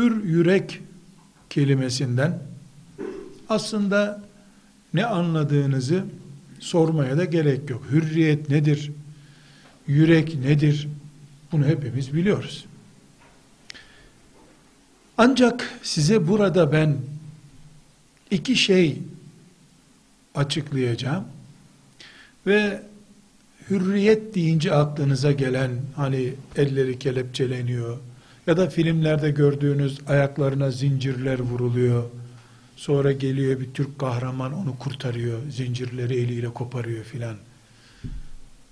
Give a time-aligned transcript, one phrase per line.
[0.00, 0.80] hür yürek
[1.50, 2.38] kelimesinden
[3.48, 4.22] aslında
[4.94, 6.04] ne anladığınızı
[6.60, 7.82] sormaya da gerek yok.
[7.90, 8.92] Hürriyet nedir?
[9.86, 10.88] Yürek nedir?
[11.52, 12.64] Bunu hepimiz biliyoruz.
[15.18, 16.96] Ancak size burada ben
[18.30, 18.98] iki şey
[20.34, 21.24] açıklayacağım.
[22.46, 22.82] Ve
[23.70, 27.98] hürriyet deyince aklınıza gelen hani elleri kelepçeleniyor
[28.46, 32.04] ya da filmlerde gördüğünüz ayaklarına zincirler vuruluyor.
[32.76, 35.38] Sonra geliyor bir Türk kahraman onu kurtarıyor.
[35.50, 37.36] Zincirleri eliyle koparıyor filan.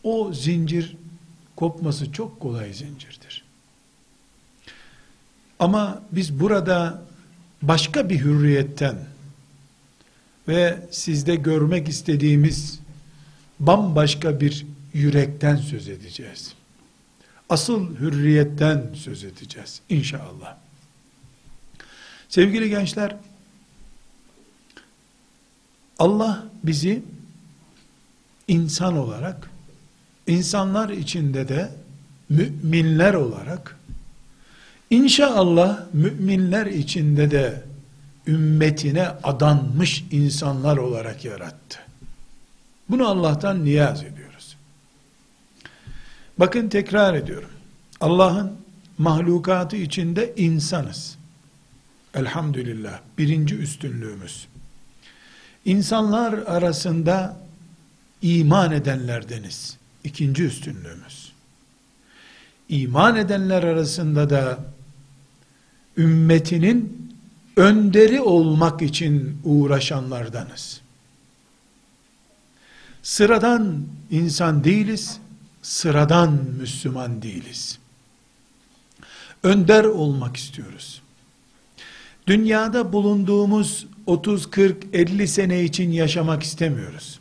[0.02, 0.96] O zincir
[1.56, 3.44] kopması çok kolay zincirdir.
[5.58, 7.02] Ama biz burada
[7.62, 8.96] başka bir hürriyetten
[10.48, 12.80] ve sizde görmek istediğimiz
[13.60, 16.57] bambaşka bir yürekten söz edeceğiz.
[17.48, 20.56] Asıl hürriyetten söz edeceğiz inşallah.
[22.28, 23.16] Sevgili gençler,
[25.98, 27.02] Allah bizi
[28.48, 29.50] insan olarak,
[30.26, 31.70] insanlar içinde de
[32.28, 33.78] müminler olarak,
[34.90, 37.62] inşallah müminler içinde de
[38.26, 41.78] ümmetine adanmış insanlar olarak yarattı.
[42.90, 44.17] Bunu Allah'tan niyaz ediyoruz.
[46.38, 47.50] Bakın tekrar ediyorum.
[48.00, 48.52] Allah'ın
[48.98, 51.18] mahlukatı içinde insanız.
[52.14, 53.00] Elhamdülillah.
[53.18, 54.48] Birinci üstünlüğümüz.
[55.64, 57.36] İnsanlar arasında
[58.22, 59.76] iman edenlerdeniz.
[60.04, 61.32] İkinci üstünlüğümüz.
[62.68, 64.58] İman edenler arasında da
[65.96, 67.12] ümmetinin
[67.56, 70.80] önderi olmak için uğraşanlardanız.
[73.02, 75.18] Sıradan insan değiliz,
[75.68, 77.78] sıradan Müslüman değiliz.
[79.42, 81.02] Önder olmak istiyoruz.
[82.26, 87.20] Dünyada bulunduğumuz 30, 40, 50 sene için yaşamak istemiyoruz.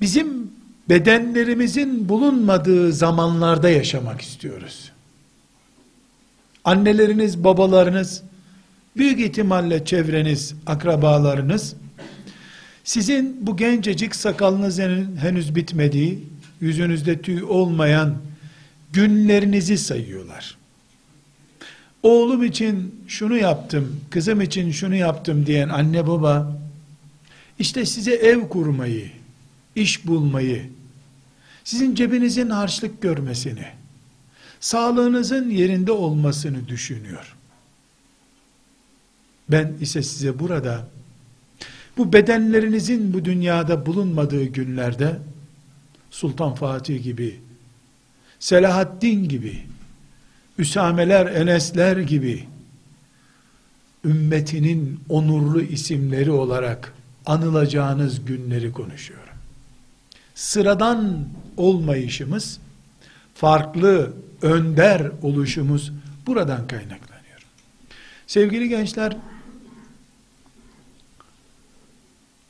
[0.00, 0.50] Bizim
[0.88, 4.92] bedenlerimizin bulunmadığı zamanlarda yaşamak istiyoruz.
[6.64, 8.22] Anneleriniz, babalarınız,
[8.96, 11.74] büyük ihtimalle çevreniz, akrabalarınız,
[12.84, 16.24] sizin bu gencecik sakalınızın henüz bitmediği,
[16.60, 18.16] yüzünüzde tüy olmayan
[18.92, 20.56] günlerinizi sayıyorlar.
[22.02, 26.56] Oğlum için şunu yaptım, kızım için şunu yaptım diyen anne baba,
[27.58, 29.10] işte size ev kurmayı,
[29.76, 30.70] iş bulmayı,
[31.64, 33.66] sizin cebinizin harçlık görmesini,
[34.60, 37.36] sağlığınızın yerinde olmasını düşünüyor.
[39.48, 40.88] Ben ise size burada
[41.96, 45.18] bu bedenlerinizin bu dünyada bulunmadığı günlerde
[46.10, 47.40] Sultan Fatih gibi,
[48.38, 49.62] Selahaddin gibi,
[50.58, 52.46] Üsameler, Enesler gibi
[54.04, 56.94] ümmetinin onurlu isimleri olarak
[57.26, 59.34] anılacağınız günleri konuşuyorum.
[60.34, 61.24] Sıradan
[61.56, 62.58] olmayışımız,
[63.34, 65.92] farklı, önder oluşumuz
[66.26, 67.46] buradan kaynaklanıyor.
[68.26, 69.16] Sevgili gençler,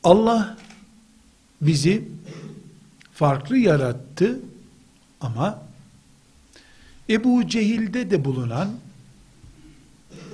[0.04, 0.56] Allah
[1.60, 2.04] bizi
[3.12, 4.40] farklı yarattı
[5.20, 5.62] ama
[7.10, 8.70] Ebu Cehil'de de bulunan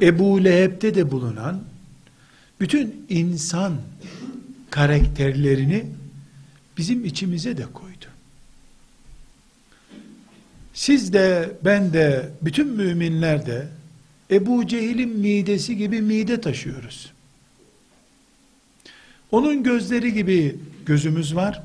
[0.03, 1.63] Ebu Leheb'de de bulunan
[2.61, 3.77] bütün insan
[4.71, 5.87] karakterlerini
[6.79, 8.07] bizim içimize de koydu.
[10.75, 13.69] Siz de ben de bütün müminler de
[14.31, 17.13] Ebu Cehil'in midesi gibi mide taşıyoruz.
[19.33, 20.57] Onun gözleri gibi
[20.87, 21.63] gözümüz var.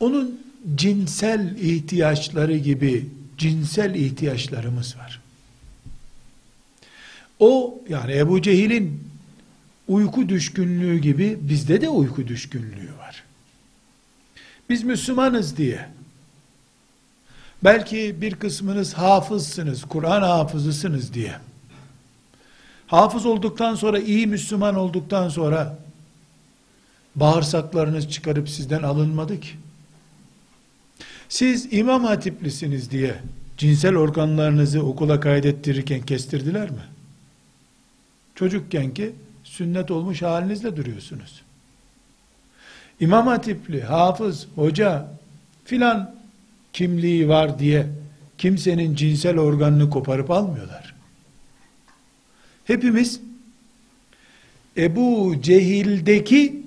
[0.00, 0.40] Onun
[0.74, 3.06] cinsel ihtiyaçları gibi
[3.38, 5.20] cinsel ihtiyaçlarımız var.
[7.40, 9.04] O yani Ebu Cehil'in
[9.88, 13.24] uyku düşkünlüğü gibi bizde de uyku düşkünlüğü var.
[14.68, 15.88] Biz Müslümanız diye
[17.64, 21.34] belki bir kısmınız hafızsınız, Kur'an hafızısınız diye
[22.86, 25.78] hafız olduktan sonra iyi Müslüman olduktan sonra
[27.16, 29.48] bağırsaklarınız çıkarıp sizden alınmadı ki.
[31.28, 33.14] Siz imam hatiplisiniz diye
[33.58, 36.82] cinsel organlarınızı okula kaydettirirken kestirdiler mi?
[38.34, 39.12] Çocukken ki
[39.44, 41.42] sünnet olmuş halinizle duruyorsunuz.
[43.00, 45.08] İmam hatipli, hafız, hoca
[45.64, 46.14] filan
[46.72, 47.86] kimliği var diye
[48.38, 50.94] kimsenin cinsel organını koparıp almıyorlar.
[52.64, 53.20] Hepimiz
[54.76, 56.61] Ebu Cehil'deki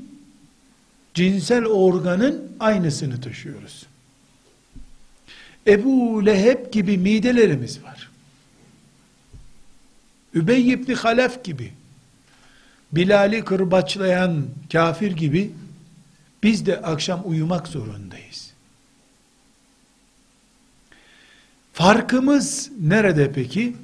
[1.15, 3.85] cinsel organın aynısını taşıyoruz.
[5.67, 8.09] Ebu Leheb gibi midelerimiz var.
[10.33, 11.71] Übey ibn Halef gibi,
[12.91, 15.51] Bilal'i kırbaçlayan kafir gibi,
[16.44, 18.51] biz de akşam uyumak zorundayız.
[21.73, 23.75] Farkımız nerede peki?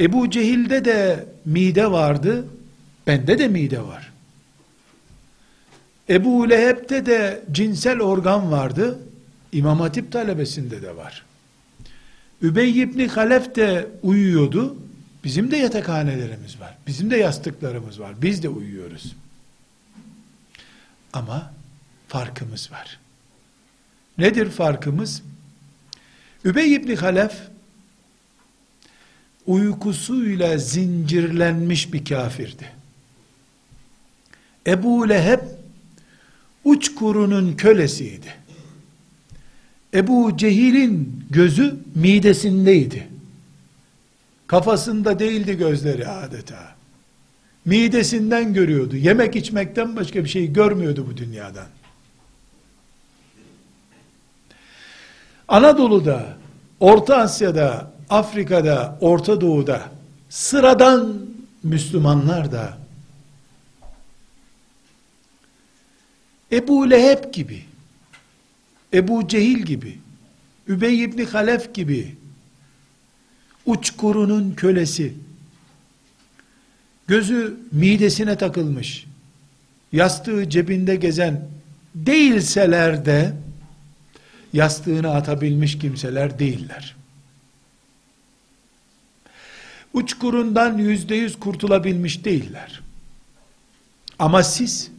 [0.00, 2.44] Ebu Cehil'de de mide vardı,
[3.06, 4.13] bende de mide var.
[6.08, 8.98] Ebu Leheb'te de cinsel organ vardı,
[9.52, 11.24] İmam Hatip talebesinde de var.
[12.42, 14.76] Übey ibn Halef de uyuyordu,
[15.24, 19.16] bizim de yatakhanelerimiz var, bizim de yastıklarımız var, biz de uyuyoruz.
[21.12, 21.52] Ama
[22.08, 22.98] farkımız var.
[24.18, 25.22] Nedir farkımız?
[26.44, 27.32] Übey ibn Halef,
[29.46, 32.70] uykusuyla zincirlenmiş bir kafirdi.
[34.66, 35.40] Ebu Leheb,
[36.64, 38.34] uç kurunun kölesiydi.
[39.94, 43.08] Ebu Cehil'in gözü midesindeydi.
[44.46, 46.74] Kafasında değildi gözleri adeta.
[47.64, 48.96] Midesinden görüyordu.
[48.96, 51.66] Yemek içmekten başka bir şey görmüyordu bu dünyadan.
[55.48, 56.36] Anadolu'da,
[56.80, 59.82] Orta Asya'da, Afrika'da, Orta Doğu'da
[60.28, 61.14] sıradan
[61.62, 62.78] Müslümanlar da
[66.54, 67.64] Ebu Leheb gibi,
[68.92, 69.98] Ebu Cehil gibi,
[70.68, 72.14] Übey ibn Halef gibi
[73.66, 75.14] uçkurunun kölesi,
[77.06, 79.06] gözü midesine takılmış,
[79.92, 81.48] yastığı cebinde gezen
[81.94, 83.32] değilseler de,
[84.52, 86.96] yastığını atabilmiş kimseler değiller.
[89.92, 92.80] Uçkurundan yüzde yüz kurtulabilmiş değiller.
[94.18, 94.90] Ama siz,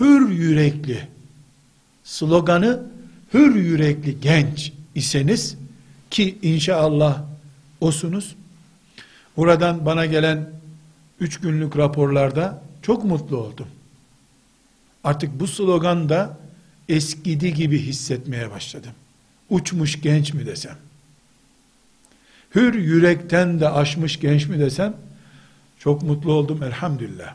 [0.00, 1.08] hür yürekli,
[2.04, 2.82] sloganı
[3.34, 5.56] hür yürekli genç iseniz,
[6.10, 7.22] ki inşallah
[7.80, 8.36] osunuz,
[9.36, 10.50] buradan bana gelen
[11.20, 13.66] üç günlük raporlarda çok mutlu oldum.
[15.04, 16.38] Artık bu slogan da
[16.88, 18.92] eskidi gibi hissetmeye başladım.
[19.50, 20.76] Uçmuş genç mi desem?
[22.54, 24.94] Hür yürekten de aşmış genç mi desem?
[25.78, 27.34] Çok mutlu oldum elhamdülillah.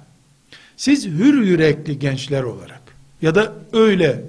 [0.77, 2.81] Siz hür yürekli gençler olarak
[3.21, 4.21] ya da öyle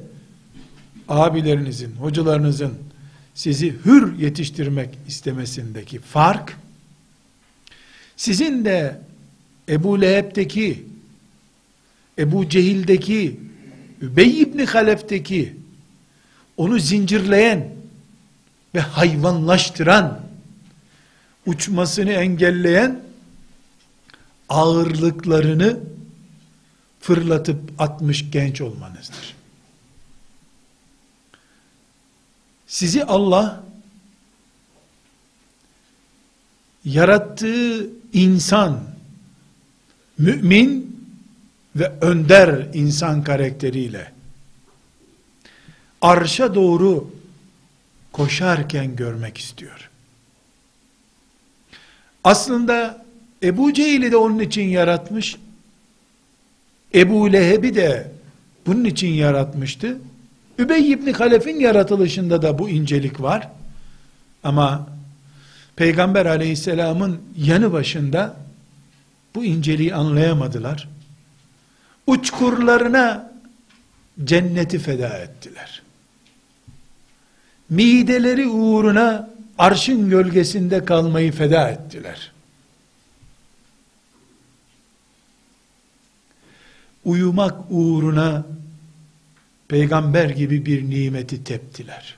[1.09, 2.75] abilerinizin, hocalarınızın
[3.35, 6.57] sizi hür yetiştirmek istemesindeki fark
[8.17, 9.01] sizin de
[9.69, 10.85] Ebu Leheb'teki
[12.19, 13.41] Ebu Cehil'deki
[14.01, 15.57] Übey ibn Halef'teki
[16.57, 17.69] onu zincirleyen
[18.75, 20.21] ve hayvanlaştıran
[21.47, 23.01] uçmasını engelleyen
[24.49, 25.81] ağırlıklarını
[27.07, 29.37] fırlatıp atmış genç olmanızdır.
[32.67, 33.65] Sizi Allah
[36.85, 38.81] yarattığı insan
[40.19, 41.01] mümin
[41.77, 44.13] ve önder insan karakteriyle
[46.01, 47.11] arşa doğru
[48.13, 49.91] koşarken görmek istiyor.
[52.25, 53.05] Aslında
[53.43, 55.37] Ebu Cehil'i de onun için yaratmış.
[56.97, 58.11] Ebu Leheb'i de
[58.67, 59.99] bunun için yaratmıştı.
[60.59, 63.49] Übey ibn Halef'in yaratılışında da bu incelik var.
[64.45, 64.89] Ama
[65.77, 68.37] Peygamber aleyhisselamın yanı başında
[69.35, 70.89] bu inceliği anlayamadılar.
[72.07, 73.33] Uçkurlarına
[74.25, 75.83] cenneti feda ettiler.
[77.71, 82.33] Mideleri uğruna arşın gölgesinde kalmayı feda ettiler.
[87.07, 88.47] Uyumak uğruna
[89.69, 92.17] peygamber gibi bir nimeti teptiler.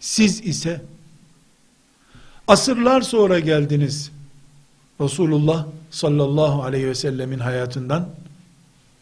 [0.00, 0.82] Siz ise
[2.48, 4.10] asırlar sonra geldiniz.
[5.00, 8.08] Resulullah sallallahu aleyhi ve sellemin hayatından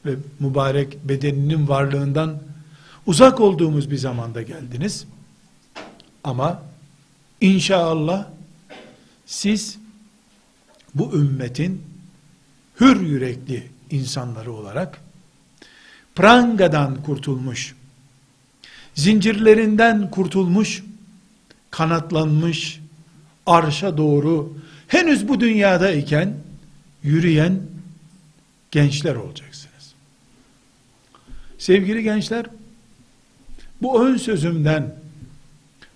[0.06, 2.38] ve mübarek bedeninin varlığından
[3.06, 5.04] uzak olduğumuz bir zamanda geldiniz.
[6.24, 6.62] Ama
[7.40, 8.26] inşallah
[9.26, 9.78] siz
[10.94, 11.89] bu ümmetin
[12.80, 15.00] hür yürekli insanları olarak
[16.14, 17.74] prangadan kurtulmuş,
[18.94, 20.82] zincirlerinden kurtulmuş,
[21.70, 22.80] kanatlanmış,
[23.46, 24.56] arşa doğru
[24.88, 26.34] henüz bu dünyada iken
[27.02, 27.60] yürüyen
[28.70, 29.94] gençler olacaksınız.
[31.58, 32.46] Sevgili gençler,
[33.82, 34.94] bu ön sözümden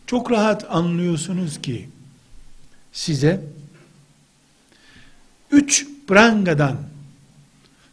[0.07, 1.89] çok rahat anlıyorsunuz ki
[2.93, 3.45] size
[5.51, 6.77] üç prangadan,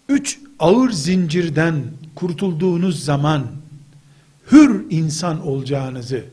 [0.09, 1.83] üç ağır zincirden
[2.15, 3.47] kurtulduğunuz zaman
[4.51, 6.25] hür insan olacağınızı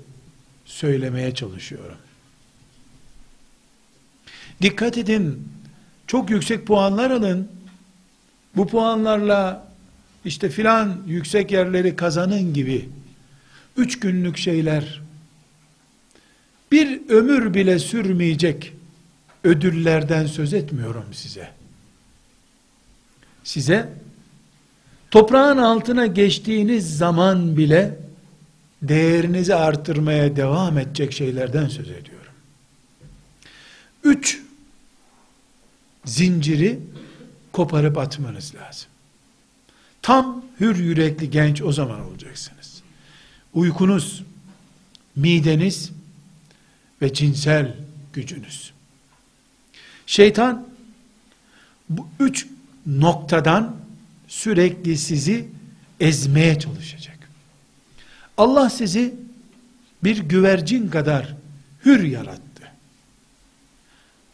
[0.64, 1.96] söylemeye çalışıyorum.
[4.62, 5.48] Dikkat edin,
[6.06, 7.48] çok yüksek puanlar alın.
[8.56, 9.68] Bu puanlarla
[10.24, 12.88] işte filan yüksek yerleri kazanın gibi
[13.76, 15.00] üç günlük şeyler
[16.72, 18.72] bir ömür bile sürmeyecek
[19.44, 21.57] ödüllerden söz etmiyorum size.
[23.48, 23.88] Size
[25.10, 27.98] toprağın altına geçtiğiniz zaman bile
[28.82, 32.32] değerinizi artırmaya devam edecek şeylerden söz ediyorum.
[34.04, 34.42] Üç
[36.04, 36.80] zinciri
[37.52, 38.88] koparıp atmanız lazım.
[40.02, 42.82] Tam hür yürekli genç o zaman olacaksınız.
[43.54, 44.24] Uykunuz,
[45.16, 45.92] mideniz
[47.02, 47.76] ve cinsel
[48.12, 48.72] gücünüz.
[50.06, 50.68] Şeytan
[51.88, 52.46] bu üç
[52.88, 53.76] noktadan
[54.28, 55.48] sürekli sizi
[56.00, 57.18] ezmeye çalışacak.
[58.36, 59.14] Allah sizi
[60.04, 61.34] bir güvercin kadar
[61.84, 62.42] hür yarattı.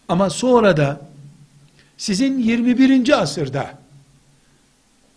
[0.08, 1.00] Ama sonra da
[1.96, 3.22] sizin 21.
[3.22, 3.78] asırda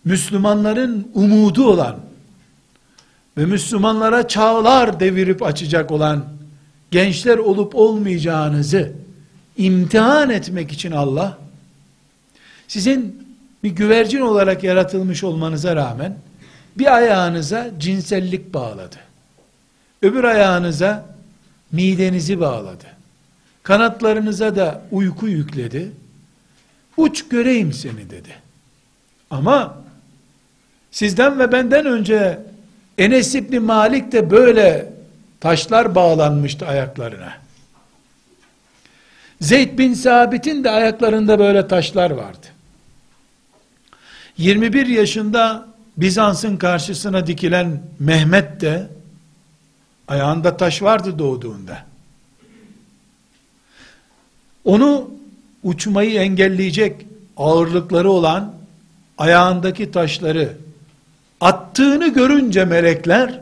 [0.04, 2.00] Müslümanların umudu olan
[3.36, 6.24] ve Müslümanlara çağlar devirip açacak olan
[6.90, 8.92] gençler olup olmayacağınızı
[9.56, 11.38] imtihan etmek için Allah
[12.68, 13.27] sizin
[13.62, 16.16] bir güvercin olarak yaratılmış olmanıza rağmen
[16.78, 18.96] bir ayağınıza cinsellik bağladı.
[20.02, 21.06] Öbür ayağınıza
[21.72, 22.84] midenizi bağladı.
[23.62, 25.92] Kanatlarınıza da uyku yükledi.
[26.96, 28.34] Uç göreyim seni dedi.
[29.30, 29.78] Ama
[30.90, 32.38] sizden ve benden önce
[32.98, 34.92] Enes İbni Malik de böyle
[35.40, 37.32] taşlar bağlanmıştı ayaklarına.
[39.40, 42.46] Zeyd bin Sabit'in de ayaklarında böyle taşlar vardı.
[44.38, 48.88] 21 yaşında Bizans'ın karşısına dikilen Mehmet de
[50.08, 51.84] ayağında taş vardı doğduğunda.
[54.64, 55.10] Onu
[55.62, 58.54] uçmayı engelleyecek ağırlıkları olan
[59.18, 60.56] ayağındaki taşları
[61.40, 63.40] attığını görünce melekler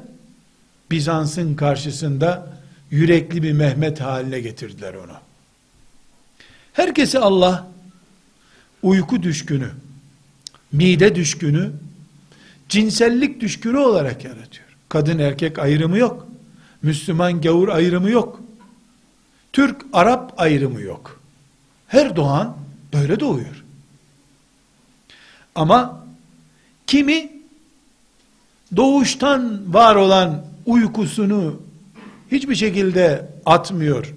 [0.90, 2.52] Bizans'ın karşısında
[2.90, 5.12] yürekli bir Mehmet haline getirdiler onu.
[6.72, 7.66] Herkesi Allah
[8.82, 9.70] uyku düşkünü,
[10.72, 11.72] mide düşkünü,
[12.68, 14.66] cinsellik düşkünü olarak yaratıyor.
[14.88, 16.26] Kadın erkek ayrımı yok.
[16.82, 18.40] Müslüman gavur ayrımı yok.
[19.52, 21.20] Türk Arap ayrımı yok.
[21.86, 22.56] Her doğan
[22.94, 23.64] böyle doğuyor.
[25.54, 26.06] Ama
[26.86, 27.32] kimi
[28.76, 31.60] doğuştan var olan uykusunu
[32.32, 34.14] hiçbir şekilde atmıyor.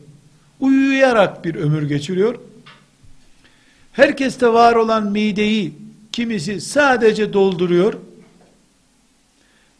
[0.60, 2.39] Uyuyarak bir ömür geçiriyor.
[3.91, 5.74] Herkeste var olan mideyi
[6.12, 7.94] kimisi sadece dolduruyor.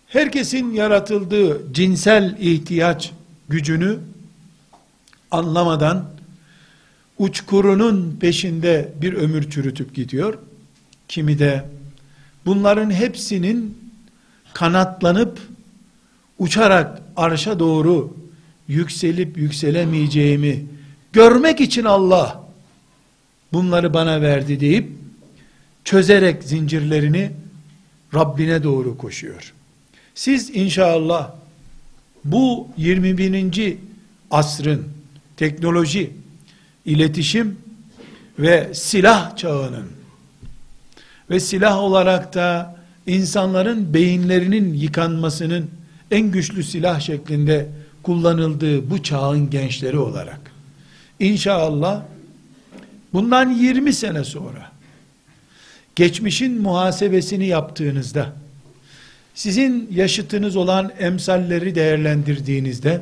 [0.08, 3.12] Herkesin yaratıldığı cinsel ihtiyaç
[3.50, 4.00] gücünü
[5.32, 6.06] anlamadan
[7.18, 10.38] uçkurunun peşinde bir ömür çürütüp gidiyor.
[11.08, 11.66] Kimi de
[12.46, 13.78] bunların hepsinin
[14.54, 15.40] kanatlanıp
[16.40, 18.18] uçarak arşa doğru
[18.68, 20.66] yükselip yükselemeyeceğimi
[21.14, 22.44] görmek için Allah
[23.54, 24.99] bunları bana verdi deyip
[25.84, 27.32] çözerek zincirlerini
[28.14, 29.54] Rabbine doğru koşuyor.
[30.16, 31.32] Siz inşallah
[32.26, 33.78] bu 21.
[34.32, 34.88] asrın
[35.38, 36.12] teknoloji,
[36.86, 37.58] iletişim
[38.40, 39.88] ve silah çağının
[41.30, 42.76] ve silah olarak da
[43.08, 45.70] insanların beyinlerinin yıkanmasının
[46.12, 47.70] en güçlü silah şeklinde
[48.04, 50.40] kullanıldığı bu çağın gençleri olarak
[51.20, 52.02] inşallah
[53.14, 54.72] bundan 20 sene sonra
[56.00, 58.34] geçmişin muhasebesini yaptığınızda
[59.36, 63.02] sizin yaşıtınız olan emsalleri değerlendirdiğinizde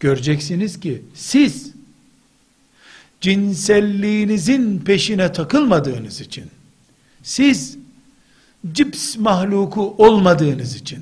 [0.00, 1.72] göreceksiniz ki siz
[3.20, 6.44] cinselliğinizin peşine takılmadığınız için
[7.22, 7.76] siz
[8.72, 11.00] cips mahluku olmadığınız için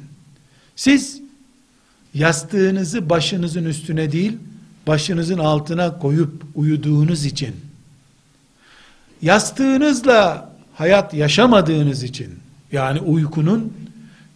[0.76, 1.20] siz
[2.14, 4.38] yastığınızı başınızın üstüne değil
[4.86, 7.54] başınızın altına koyup uyuduğunuz için
[9.22, 12.38] yastığınızla hayat yaşamadığınız için
[12.72, 13.72] yani uykunun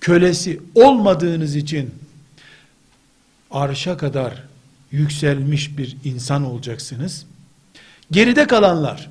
[0.01, 1.95] kölesi olmadığınız için
[3.51, 4.43] arşa kadar
[4.93, 7.27] yükselmiş bir insan olacaksınız.
[8.11, 9.11] Geride kalanlar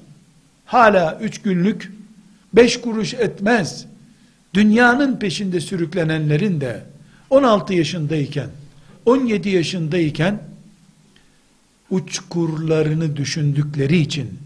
[0.65, 1.91] hala üç günlük
[2.53, 3.86] beş kuruş etmez
[4.53, 6.84] dünyanın peşinde sürüklenenlerin de
[7.29, 8.50] 16 yaşındayken
[9.05, 10.39] 17 yaşındayken
[11.89, 14.39] uçkurlarını düşündükleri için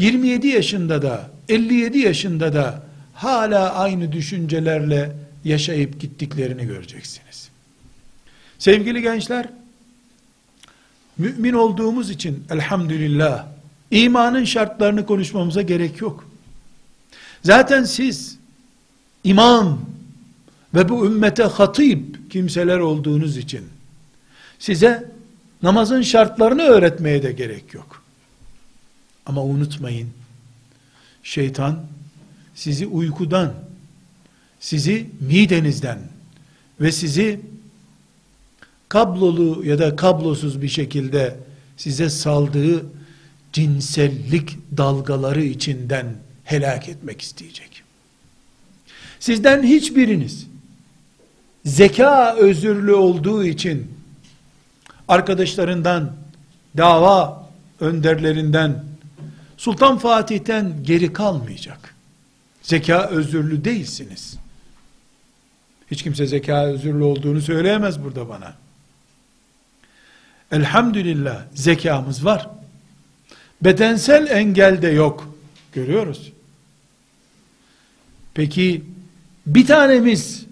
[0.00, 2.82] 27 yaşında da 57 yaşında da
[3.14, 5.12] hala aynı düşüncelerle
[5.44, 7.48] yaşayıp gittiklerini göreceksiniz.
[8.58, 9.48] Sevgili gençler,
[11.18, 13.46] mümin olduğumuz için elhamdülillah
[13.90, 16.24] İmanın şartlarını konuşmamıza gerek yok.
[17.42, 18.38] Zaten siz
[19.24, 19.80] imam
[20.74, 23.64] ve bu ümmete hatip kimseler olduğunuz için
[24.58, 25.10] size
[25.62, 27.99] namazın şartlarını öğretmeye de gerek yok.
[29.30, 30.08] Ama unutmayın,
[31.22, 31.80] şeytan
[32.54, 33.54] sizi uykudan,
[34.60, 35.98] sizi midenizden
[36.80, 37.40] ve sizi
[38.88, 41.36] kablolu ya da kablosuz bir şekilde
[41.76, 42.86] size saldığı
[43.52, 46.06] cinsellik dalgaları içinden
[46.44, 47.82] helak etmek isteyecek.
[49.20, 50.46] Sizden hiçbiriniz
[51.64, 53.90] zeka özürlü olduğu için
[55.08, 56.16] arkadaşlarından,
[56.76, 58.89] dava önderlerinden,
[59.60, 61.94] Sultan Fatih'ten geri kalmayacak.
[62.62, 64.36] Zeka özürlü değilsiniz.
[65.90, 68.54] Hiç kimse zeka özürlü olduğunu söyleyemez burada bana.
[70.52, 72.50] Elhamdülillah zekamız var.
[73.62, 75.34] Bedensel engel de yok.
[75.72, 76.32] Görüyoruz.
[78.34, 78.84] Peki
[79.46, 80.46] bir tanemiz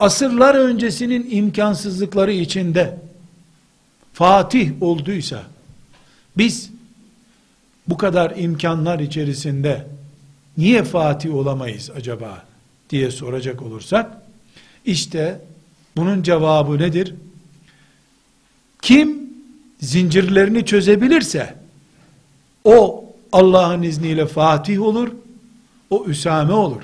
[0.00, 2.98] asırlar öncesinin imkansızlıkları içinde
[4.12, 5.42] Fatih olduysa
[6.36, 6.70] biz
[7.90, 9.86] bu kadar imkanlar içerisinde
[10.58, 12.44] niye Fatih olamayız acaba
[12.90, 14.10] diye soracak olursak
[14.84, 15.40] işte
[15.96, 17.14] bunun cevabı nedir?
[18.82, 19.30] Kim
[19.80, 21.54] zincirlerini çözebilirse
[22.64, 25.08] o Allah'ın izniyle Fatih olur,
[25.90, 26.82] o Üsame olur,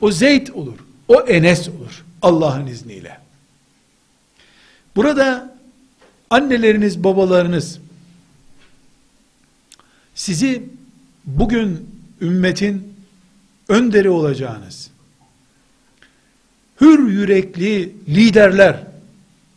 [0.00, 3.18] o Zeyd olur, o Enes olur Allah'ın izniyle.
[4.96, 5.54] Burada
[6.30, 7.81] anneleriniz, babalarınız
[10.14, 10.62] sizi
[11.24, 11.90] bugün
[12.20, 12.94] ümmetin
[13.68, 14.90] önderi olacağınız,
[16.80, 18.76] hür yürekli liderler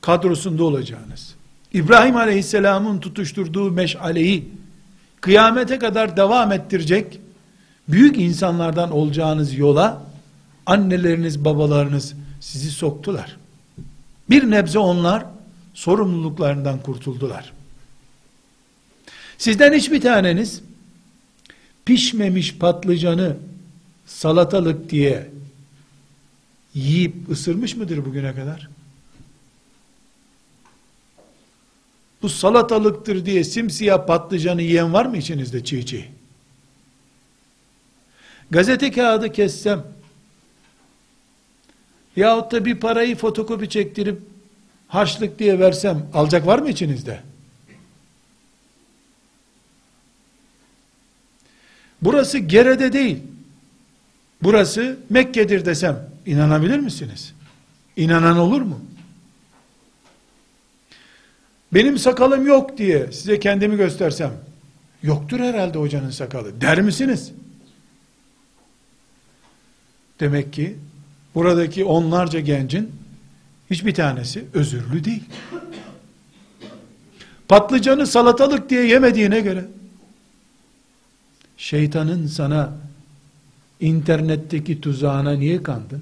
[0.01, 1.35] kadrosunda olacağınız,
[1.73, 4.49] İbrahim Aleyhisselam'ın tutuşturduğu meşaleyi
[5.21, 7.19] kıyamete kadar devam ettirecek
[7.87, 10.01] büyük insanlardan olacağınız yola
[10.65, 13.37] anneleriniz, babalarınız sizi soktular.
[14.29, 15.25] Bir nebze onlar
[15.73, 17.54] sorumluluklarından kurtuldular.
[19.37, 20.61] Sizden hiçbir taneniz
[21.85, 23.37] pişmemiş patlıcanı
[24.05, 25.29] salatalık diye
[26.73, 28.69] yiyip ısırmış mıdır bugüne kadar?
[32.21, 36.05] Bu salatalıktır diye simsiyah patlıcanı yiyen var mı içinizde çiğ çiğ?
[38.51, 39.83] Gazete kağıdı kessem
[42.15, 44.21] yahut da bir parayı fotokopi çektirip
[44.87, 47.19] harçlık diye versem alacak var mı içinizde?
[52.05, 53.17] Burası Gere'de değil.
[54.43, 57.33] Burası Mekke'dir desem inanabilir misiniz?
[57.95, 58.79] İnanan olur mu?
[61.73, 64.31] Benim sakalım yok diye size kendimi göstersem
[65.03, 67.31] yoktur herhalde hocanın sakalı der misiniz?
[70.19, 70.75] Demek ki
[71.35, 72.91] buradaki onlarca gencin
[73.69, 75.23] hiçbir tanesi özürlü değil.
[77.47, 79.65] Patlıcanı salatalık diye yemediğine göre
[81.57, 82.73] şeytanın sana
[83.79, 86.01] internetteki tuzağına niye kandın?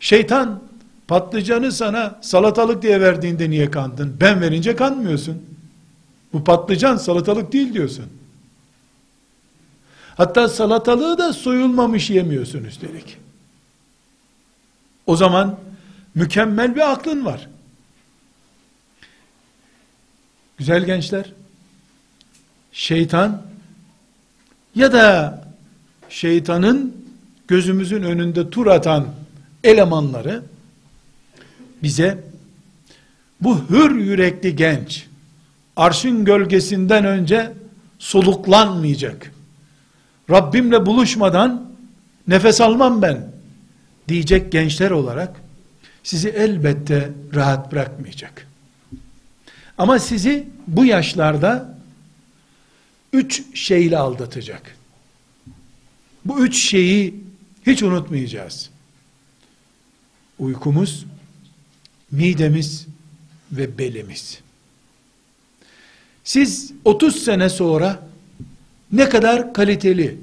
[0.00, 0.62] Şeytan
[1.08, 4.16] patlıcanı sana salatalık diye verdiğinde niye kandın?
[4.20, 5.42] Ben verince kanmıyorsun.
[6.32, 8.06] Bu patlıcan salatalık değil diyorsun.
[10.16, 13.18] Hatta salatalığı da soyulmamış yemiyorsun üstelik.
[15.06, 15.58] O zaman
[16.14, 17.48] mükemmel bir aklın var.
[20.58, 21.32] Güzel gençler,
[22.72, 23.42] şeytan
[24.74, 25.38] ya da
[26.08, 26.96] şeytanın
[27.48, 29.06] gözümüzün önünde tur atan
[29.64, 30.42] elemanları
[31.82, 32.24] bize
[33.40, 35.06] bu hür yürekli genç
[35.76, 37.52] arşın gölgesinden önce
[37.98, 39.32] soluklanmayacak.
[40.30, 41.70] Rabbimle buluşmadan
[42.28, 43.32] nefes almam ben
[44.08, 45.36] diyecek gençler olarak
[46.02, 48.46] sizi elbette rahat bırakmayacak.
[49.78, 51.78] Ama sizi bu yaşlarda
[53.12, 54.76] üç şeyle aldatacak.
[56.24, 57.14] Bu üç şeyi
[57.66, 58.70] hiç unutmayacağız.
[60.38, 61.06] Uykumuz,
[62.10, 62.86] midemiz
[63.52, 64.40] ve belimiz.
[66.24, 68.08] Siz 30 sene sonra
[68.92, 70.18] ne kadar kaliteli,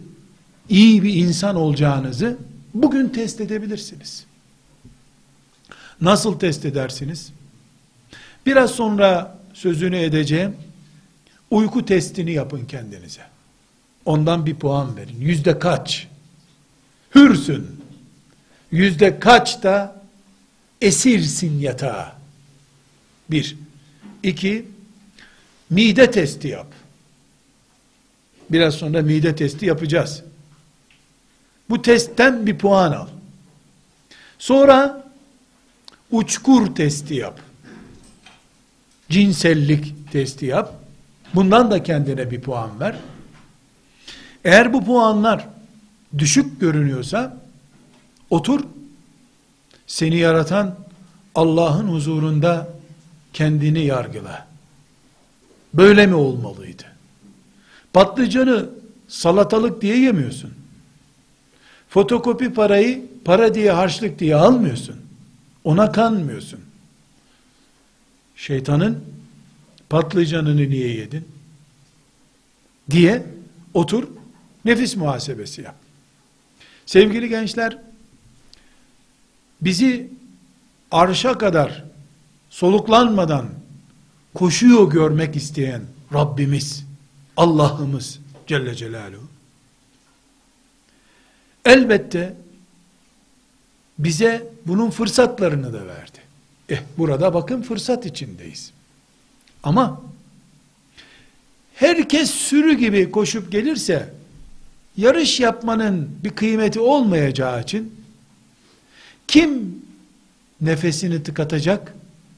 [0.70, 2.38] iyi bir insan olacağınızı
[2.74, 4.26] bugün test edebilirsiniz.
[6.02, 7.32] Nasıl test edersiniz?
[8.46, 10.56] Biraz sonra sözünü edeceğim.
[11.52, 13.22] Uyku testini yapın kendinize.
[14.06, 15.22] Ondan bir puan verin.
[15.22, 16.08] Yüzde kaç?
[17.16, 17.68] Hürsün.
[18.72, 20.02] Yüzde kaç da
[20.82, 22.16] esirsin yatağa.
[23.30, 23.58] Bir.
[24.24, 24.66] İki,
[25.70, 26.68] Mide testi yap.
[28.50, 30.24] Biraz sonra mide testi yapacağız.
[31.70, 33.08] Bu testten bir puan al.
[34.40, 35.08] Sonra
[36.12, 37.40] uçkur testi yap.
[39.10, 40.76] Cinsellik testi yap.
[41.36, 42.96] Bundan da kendine bir puan ver.
[44.46, 45.48] Eğer bu puanlar
[46.18, 47.38] düşük görünüyorsa
[48.30, 48.64] otur
[49.88, 50.76] seni yaratan
[51.36, 52.70] Allah'ın huzurunda
[53.34, 54.48] kendini yargıla.
[55.74, 56.84] Böyle mi olmalıydı?
[57.94, 58.70] Patlıcanı
[59.08, 60.54] salatalık diye yemiyorsun.
[61.90, 64.96] Fotokopi parayı para diye harçlık diye almıyorsun.
[65.64, 66.60] Ona kanmıyorsun.
[68.36, 69.04] Şeytanın
[69.90, 71.28] patlıcanını niye yedin?
[72.92, 73.26] Diye
[73.74, 74.08] otur
[74.66, 75.76] nefis muhasebesi yap.
[76.86, 77.78] Sevgili gençler,
[79.62, 80.10] bizi
[80.92, 81.84] arşa kadar
[82.50, 83.50] soluklanmadan
[84.34, 85.82] koşuyor görmek isteyen
[86.14, 86.86] Rabbimiz,
[87.38, 89.28] Allah'ımız Celle Celaluhu.
[91.66, 92.36] Elbette
[94.00, 96.20] bize bunun fırsatlarını da verdi.
[96.70, 98.74] Eh burada bakın fırsat içindeyiz.
[99.64, 100.02] Ama
[101.76, 104.14] herkes sürü gibi koşup gelirse
[104.98, 107.94] yarış yapmanın bir kıymeti olmayacağı için
[109.28, 109.82] kim
[110.62, 111.94] nefesini tıkatacak,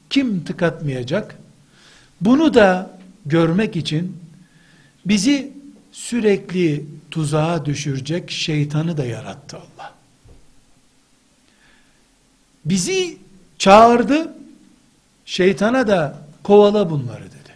[0.10, 1.38] kim tıkatmayacak?
[2.22, 4.18] Bunu da görmek için
[5.06, 5.52] bizi
[5.92, 9.94] sürekli tuzağa düşürecek şeytanı da yarattı Allah.
[12.66, 13.18] Bizi
[13.58, 14.34] çağırdı,
[15.26, 17.54] şeytana da kovala bunları dedi.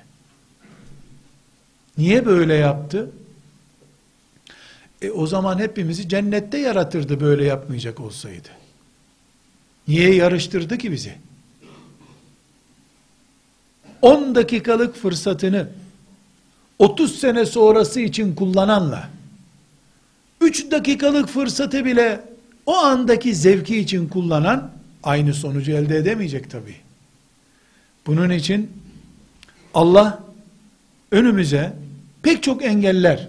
[1.97, 3.11] Niye böyle yaptı?
[5.01, 8.49] E o zaman hepimizi cennette yaratırdı böyle yapmayacak olsaydı.
[9.87, 11.15] Niye yarıştırdı ki bizi?
[14.01, 15.69] 10 dakikalık fırsatını
[16.79, 19.09] 30 sene sonrası için kullananla
[20.41, 22.21] 3 dakikalık fırsatı bile
[22.65, 24.71] o andaki zevki için kullanan
[25.03, 26.84] aynı sonucu elde edemeyecek tabi.
[28.07, 28.71] Bunun için
[29.73, 30.23] Allah
[31.11, 31.73] önümüze
[32.23, 33.27] pek çok engeller,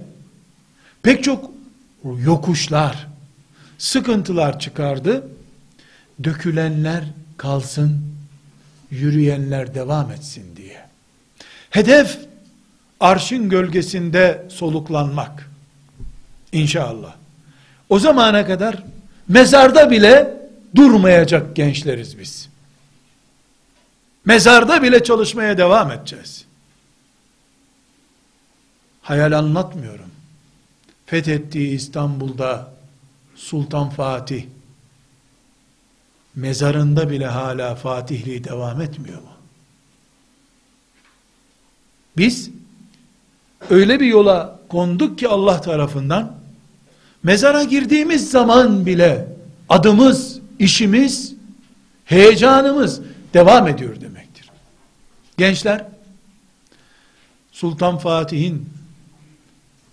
[1.03, 1.51] pek çok
[2.05, 3.07] yokuşlar,
[3.79, 5.29] sıkıntılar çıkardı.
[6.25, 7.05] Dökülenler
[7.37, 8.01] kalsın,
[8.91, 10.87] yürüyenler devam etsin diye.
[11.71, 12.19] Hedef
[13.01, 15.51] arşın gölgesinde soluklanmak.
[16.53, 17.15] İnşallah.
[17.89, 18.83] O zamana kadar
[19.29, 20.37] mezarda bile
[20.75, 22.49] durmayacak gençleriz biz.
[24.27, 26.45] Mezarda bile çalışmaya devam edeceğiz.
[29.03, 30.11] Hayal anlatmıyorum.
[31.07, 32.73] Fethettiği İstanbul'da
[33.35, 34.45] Sultan Fatih
[36.35, 39.29] mezarında bile hala Fatihliği devam etmiyor mu?
[42.17, 42.51] Biz
[43.71, 46.37] öyle bir yola konduk ki Allah tarafından
[47.23, 49.29] mezara girdiğimiz zaman bile
[49.69, 51.35] adımız, işimiz,
[52.05, 53.01] heyecanımız
[53.35, 54.16] devam ediyor demektir.
[55.39, 55.85] Gençler
[57.53, 58.69] Sultan Fatih'in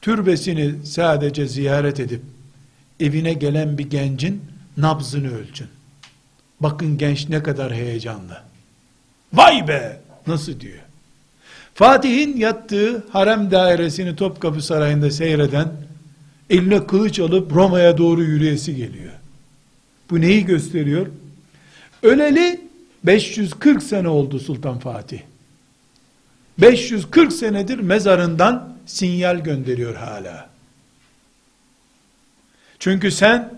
[0.02, 2.22] türbesini sadece ziyaret edip
[3.00, 4.42] evine gelen bir gencin
[4.78, 5.68] nabzını ölçün.
[6.60, 8.42] Bakın genç ne kadar heyecanlı.
[9.34, 10.02] Vay be!
[10.28, 10.80] Nasıl diyor.
[11.74, 15.72] Fatih'in yattığı harem dairesini Topkapı Sarayı'nda seyreden
[16.50, 19.14] eline kılıç alıp Roma'ya doğru yürüyesi geliyor.
[20.10, 21.08] Bu neyi gösteriyor?
[22.04, 22.62] Öleli
[23.04, 25.20] 540 sene oldu Sultan Fatih.
[26.58, 30.50] 540 senedir mezarından sinyal gönderiyor hala.
[32.80, 33.54] Çünkü sen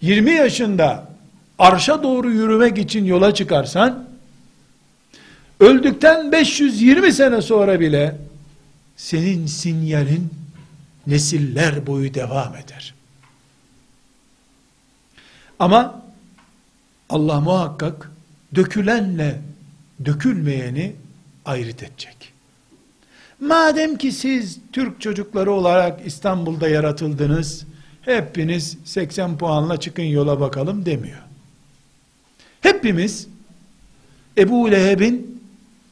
[0.00, 1.08] 20 yaşında
[1.58, 4.08] arşa doğru yürümek için yola çıkarsan
[5.60, 8.16] öldükten 520 sene sonra bile
[8.96, 10.30] senin sinyalin
[11.06, 12.94] nesiller boyu devam eder.
[15.58, 16.02] Ama
[17.08, 18.10] Allah muhakkak
[18.54, 19.40] dökülenle
[20.04, 20.96] dökülmeyeni
[21.46, 22.32] ayrıt edecek.
[23.40, 27.66] Madem ki siz Türk çocukları olarak İstanbul'da yaratıldınız,
[28.00, 31.22] hepiniz 80 puanla çıkın yola bakalım demiyor.
[32.60, 33.28] Hepimiz
[34.38, 35.42] Ebu Leheb'in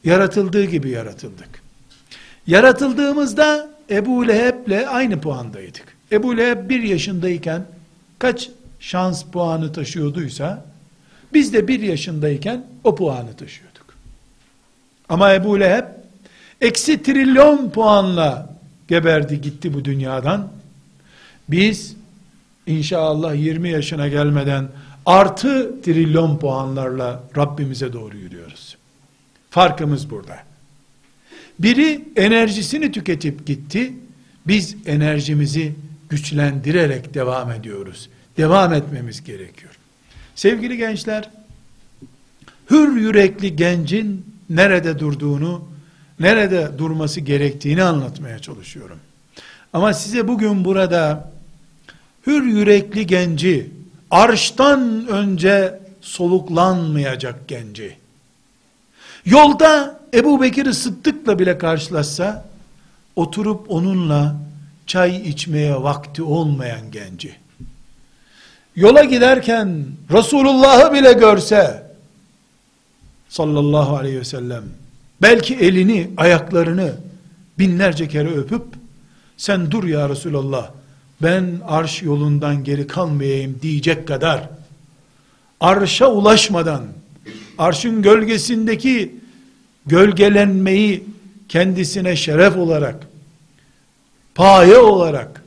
[0.03, 1.61] yaratıldığı gibi yaratıldık.
[2.47, 5.97] Yaratıldığımızda Ebu Leheb'le aynı puandaydık.
[6.11, 7.65] Ebu Leheb bir yaşındayken
[8.19, 10.65] kaç şans puanı taşıyorduysa
[11.33, 13.74] biz de bir yaşındayken o puanı taşıyorduk.
[15.09, 15.85] Ama Ebu Leheb
[16.61, 18.55] eksi trilyon puanla
[18.87, 20.51] geberdi gitti bu dünyadan.
[21.49, 21.95] Biz
[22.67, 24.67] inşallah 20 yaşına gelmeden
[25.05, 28.77] artı trilyon puanlarla Rabbimize doğru yürüyoruz.
[29.49, 30.37] Farkımız burada.
[31.59, 33.93] Biri enerjisini tüketip gitti.
[34.47, 35.75] Biz enerjimizi
[36.09, 38.09] güçlendirerek devam ediyoruz.
[38.37, 39.71] Devam etmemiz gerekiyor.
[40.35, 41.29] Sevgili gençler,
[42.69, 45.67] hür yürekli gencin nerede durduğunu,
[46.19, 48.99] nerede durması gerektiğini anlatmaya çalışıyorum.
[49.73, 51.31] Ama size bugün burada
[52.27, 53.71] hür yürekli genci,
[54.11, 57.97] arştan önce soluklanmayacak genci,
[59.25, 62.45] yolda Ebu Bekir Sıddık'la bile karşılaşsa,
[63.15, 64.35] oturup onunla
[64.87, 67.35] çay içmeye vakti olmayan genci,
[68.75, 71.84] yola giderken Resulullah'ı bile görse,
[73.29, 74.63] sallallahu aleyhi ve sellem,
[75.21, 76.95] belki elini, ayaklarını
[77.59, 78.65] binlerce kere öpüp,
[79.37, 80.71] sen dur ya Resulallah,
[81.21, 84.49] ben arş yolundan geri kalmayayım diyecek kadar,
[85.59, 86.83] arşa ulaşmadan,
[87.57, 89.15] arşın gölgesindeki
[89.85, 91.03] gölgelenmeyi
[91.49, 93.07] kendisine şeref olarak,
[94.35, 95.43] paye olarak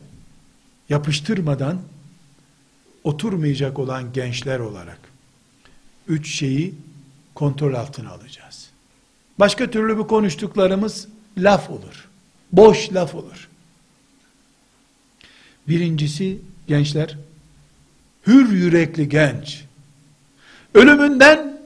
[0.88, 1.78] yapıştırmadan,
[3.04, 4.98] oturmayacak olan gençler olarak,
[6.08, 6.74] üç şeyi
[7.38, 8.70] kontrol altına alacağız.
[9.38, 12.08] Başka türlü bu konuştuklarımız laf olur.
[12.52, 13.48] Boş laf olur.
[15.68, 17.16] Birincisi gençler,
[18.26, 19.64] hür yürekli genç,
[20.74, 21.60] ölümünden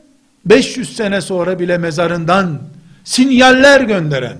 [0.45, 2.63] 500 sene sonra bile mezarından
[3.05, 4.39] sinyaller gönderen,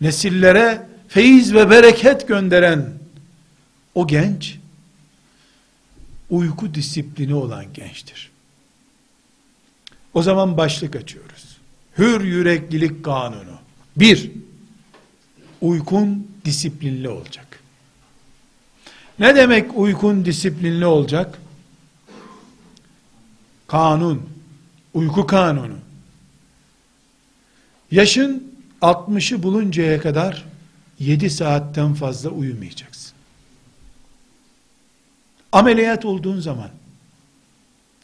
[0.00, 2.92] nesillere feyiz ve bereket gönderen
[3.94, 4.58] o genç,
[6.30, 8.33] uyku disiplini olan gençtir.
[10.14, 11.56] O zaman başlık açıyoruz.
[11.98, 13.58] Hür yüreklilik kanunu.
[13.96, 14.30] Bir,
[15.60, 17.60] uykun disiplinli olacak.
[19.18, 21.38] Ne demek uykun disiplinli olacak?
[23.66, 24.22] Kanun,
[24.94, 25.78] uyku kanunu.
[27.90, 30.44] Yaşın 60'ı buluncaya kadar
[30.98, 33.12] 7 saatten fazla uyumayacaksın.
[35.52, 36.70] Ameliyat olduğun zaman,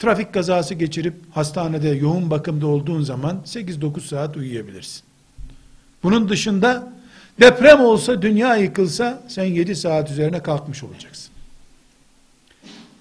[0.00, 5.02] trafik kazası geçirip hastanede yoğun bakımda olduğun zaman 8-9 saat uyuyabilirsin.
[6.02, 6.92] Bunun dışında
[7.40, 11.30] deprem olsa, dünya yıkılsa sen 7 saat üzerine kalkmış olacaksın.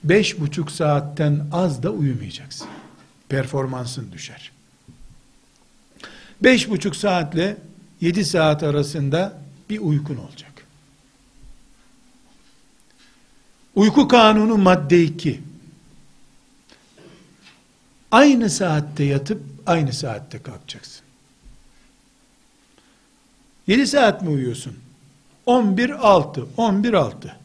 [0.08, 2.68] 5,5 saatten az da uyumayacaksın.
[3.30, 4.52] Performansın düşer.
[6.44, 7.58] 5,5 saatle
[8.02, 9.38] 7 saat arasında
[9.70, 10.52] bir uykun olacak.
[13.76, 15.49] Uyku kanunu madde 2.
[18.12, 21.02] Aynı saatte yatıp aynı saatte kalkacaksın.
[23.68, 24.76] 7 saat mi uyuyorsun?
[25.46, 27.36] 11 6, 11 6.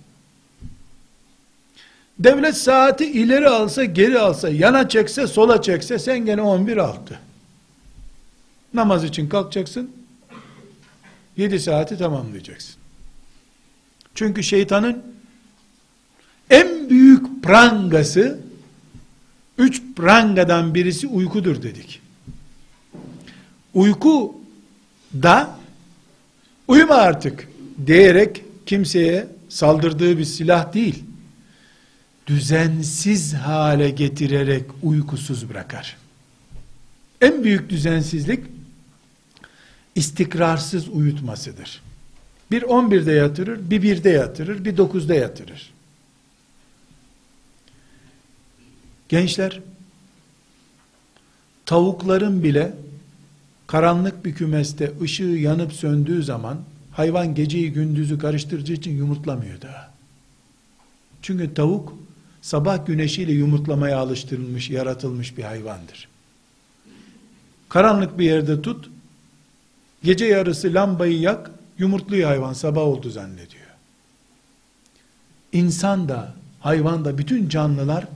[2.18, 7.18] Devlet saati ileri alsa, geri alsa, yana çekse, sola çekse sen gene 11 6.
[8.74, 9.90] Namaz için kalkacaksın.
[11.36, 12.74] 7 saati tamamlayacaksın.
[14.14, 15.02] Çünkü şeytanın
[16.50, 18.40] en büyük prangası
[19.58, 22.00] üç prangadan birisi uykudur dedik.
[23.74, 24.40] Uyku
[25.22, 25.58] da
[26.68, 27.48] uyuma artık
[27.86, 31.04] diyerek kimseye saldırdığı bir silah değil.
[32.26, 35.96] Düzensiz hale getirerek uykusuz bırakar.
[37.20, 38.40] En büyük düzensizlik
[39.94, 41.82] istikrarsız uyutmasıdır.
[42.50, 45.73] Bir 11'de yatırır, bir 1'de yatırır, bir 9'da yatırır.
[49.14, 49.60] Gençler,
[51.66, 52.74] tavukların bile
[53.66, 56.58] karanlık bir kümeste ışığı yanıp söndüğü zaman
[56.92, 59.90] hayvan geceyi gündüzü karıştırıcı için yumurtlamıyor daha.
[61.22, 61.92] Çünkü tavuk
[62.42, 66.08] sabah güneşiyle yumurtlamaya alıştırılmış, yaratılmış bir hayvandır.
[67.68, 68.90] Karanlık bir yerde tut,
[70.04, 73.70] gece yarısı lambayı yak, yumurtluyor hayvan sabah oldu zannediyor.
[75.52, 78.06] İnsan da, hayvan da, bütün canlılar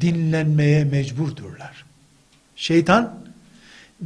[0.00, 1.84] dinlenmeye mecburdurlar.
[2.56, 3.18] Şeytan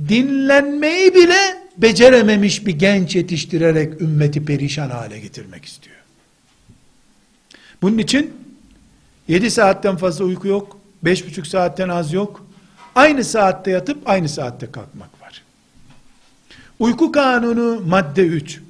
[0.09, 5.97] dinlenmeyi bile becerememiş bir genç yetiştirerek ümmeti perişan hale getirmek istiyor.
[7.83, 8.33] Bunun için
[9.29, 12.47] 7 saatten fazla uyku yok, 5,5 saatten az yok.
[12.95, 15.43] Aynı saatte yatıp aynı saatte kalkmak var.
[16.79, 18.61] Uyku kanunu madde 3.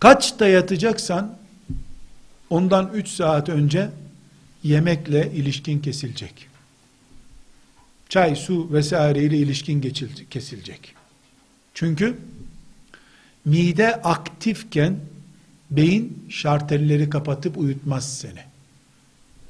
[0.00, 1.36] Kaçta yatacaksan
[2.50, 3.90] ondan 3 saat önce
[4.66, 6.48] yemekle ilişkin kesilecek.
[8.08, 9.94] Çay, su vesaire ile ilişkin
[10.30, 10.94] kesilecek.
[11.74, 12.16] Çünkü
[13.44, 14.96] mide aktifken
[15.70, 18.40] beyin şartelleri kapatıp uyutmaz seni.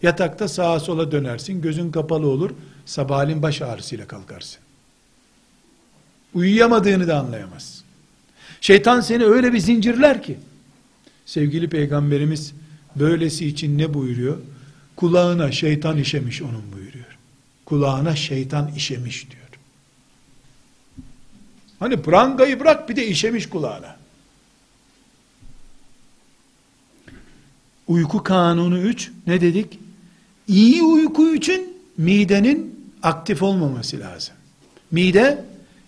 [0.03, 2.51] Yatakta sağa sola dönersin, gözün kapalı olur,
[2.87, 4.61] sabahleyin baş ağrısıyla kalkarsın.
[6.35, 7.85] Uyuyamadığını da anlayamazsın.
[8.61, 10.39] Şeytan seni öyle bir zincirler ki,
[11.27, 12.53] sevgili peygamberimiz
[12.97, 14.39] böylesi için ne buyuruyor?
[14.97, 17.19] Kulağına şeytan işemiş onun buyuruyor.
[17.65, 19.47] Kulağına şeytan işemiş diyor.
[21.79, 23.97] Hani prangayı bırak bir de işemiş kulağına.
[27.89, 29.79] Uyku kanunu 3 ne dedik?
[30.49, 34.35] İyi uyku için midenin aktif olmaması lazım.
[34.91, 35.45] Mide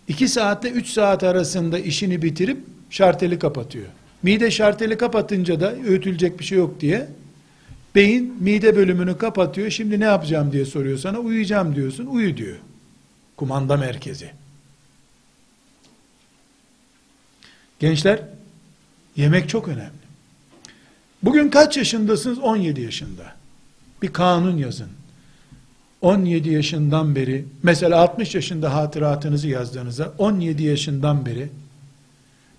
[0.09, 2.59] 2 saatte 3 saat arasında işini bitirip
[2.91, 3.87] şarteli kapatıyor.
[4.23, 7.09] Mide şarteli kapatınca da öğütülecek bir şey yok diye
[7.99, 9.71] beyin mide bölümünü kapatıyor.
[9.71, 11.19] Şimdi ne yapacağım diye soruyor sana.
[11.19, 12.07] Uyuyacağım diyorsun.
[12.07, 12.57] Uyu diyor.
[13.37, 14.31] Kumanda merkezi.
[17.79, 18.21] Gençler,
[19.17, 19.91] yemek çok önemli.
[21.23, 22.39] Bugün kaç yaşındasınız?
[22.39, 23.35] 17 yaşında.
[24.03, 24.89] Bir kanun yazın.
[26.01, 31.49] 17 yaşından beri, mesela 60 yaşında hatıratınızı yazdığınızda, 17 yaşından beri,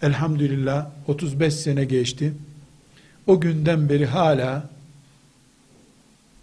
[0.01, 2.33] elhamdülillah 35 sene geçti,
[3.27, 4.69] o günden beri hala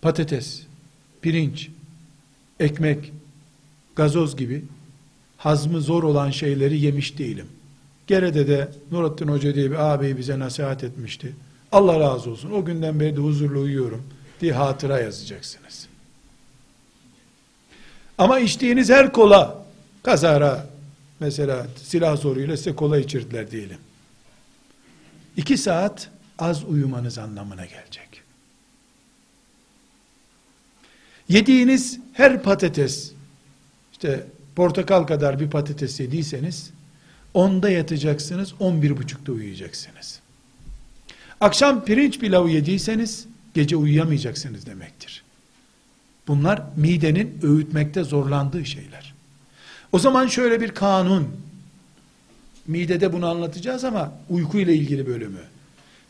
[0.03, 0.63] patates,
[1.23, 1.69] pirinç,
[2.61, 3.13] ekmek,
[3.97, 4.65] gazoz gibi
[5.37, 7.47] hazmı zor olan şeyleri yemiş değilim.
[8.07, 11.37] Gere'de de Nurattin Hoca diye bir ağabey bize nasihat etmişti.
[11.73, 12.51] Allah razı olsun.
[12.51, 14.03] O günden beri de huzurlu uyuyorum
[14.41, 15.87] diye hatıra yazacaksınız.
[18.19, 19.67] Ama içtiğiniz her kola
[20.03, 20.67] kazara
[21.21, 23.79] mesela silah zoruyla size kola içirdiler diyelim.
[25.37, 28.06] İki saat az uyumanız anlamına gelecek.
[31.29, 33.13] Yediğiniz her patates
[33.93, 36.71] işte portakal kadar bir patates yediyseniz
[37.35, 40.21] onda yatacaksınız, on bir buçukta uyuyacaksınız.
[41.41, 45.23] Akşam pirinç pilavı yediyseniz, gece uyuyamayacaksınız demektir.
[46.29, 49.15] Bunlar midenin öğütmekte zorlandığı şeyler.
[49.93, 51.29] O zaman şöyle bir kanun,
[52.67, 55.41] midede bunu anlatacağız ama uyku ile ilgili bölümü.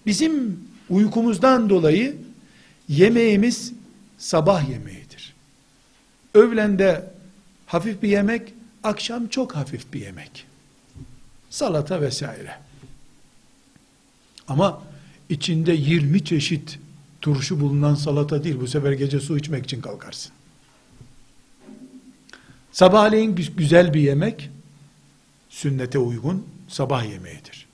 [0.07, 2.16] Bizim uykumuzdan dolayı
[2.88, 3.72] yemeğimiz
[4.18, 5.06] sabah yemeğidir.
[6.37, 7.11] Öğlende
[7.66, 10.46] hafif bir yemek, akşam çok hafif bir yemek
[11.51, 12.59] salata vesaire.
[14.49, 14.83] Ama
[15.29, 16.79] içinde 20 çeşit
[17.20, 18.61] turşu bulunan salata değil.
[18.61, 20.33] Bu sefer gece su içmek için kalkarsın.
[22.72, 24.51] Sabahleyin güzel bir yemek,
[25.49, 27.66] sünnete uygun sabah yemeğidir.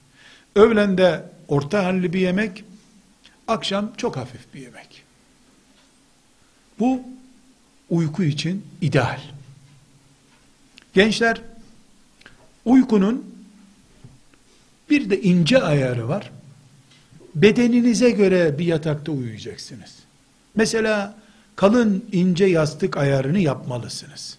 [0.57, 2.65] Öğlende orta halli bir yemek,
[3.49, 5.03] akşam çok hafif bir yemek.
[6.79, 7.03] Bu
[7.91, 9.21] uyku için ideal.
[10.95, 11.41] Gençler,
[12.65, 13.33] uykunun
[14.91, 16.31] bir de ince ayarı var.
[17.35, 19.95] Bedeninize göre bir yatakta uyuyacaksınız.
[20.55, 21.15] Mesela
[21.57, 24.39] kalın ince yastık ayarını yapmalısınız.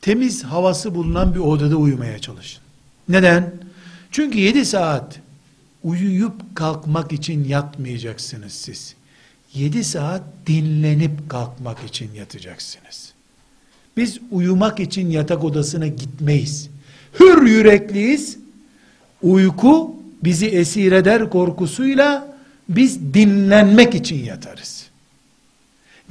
[0.00, 2.62] Temiz havası bulunan bir odada uyumaya çalışın.
[3.08, 3.54] Neden?
[4.10, 5.20] Çünkü 7 saat
[5.82, 8.94] uyuyup kalkmak için yatmayacaksınız siz.
[9.54, 13.12] 7 saat dinlenip kalkmak için yatacaksınız.
[13.96, 16.70] Biz uyumak için yatak odasına gitmeyiz.
[17.20, 18.38] Hür yürekliyiz
[19.22, 22.36] uyku bizi esir eder korkusuyla
[22.68, 24.86] biz dinlenmek için yatarız.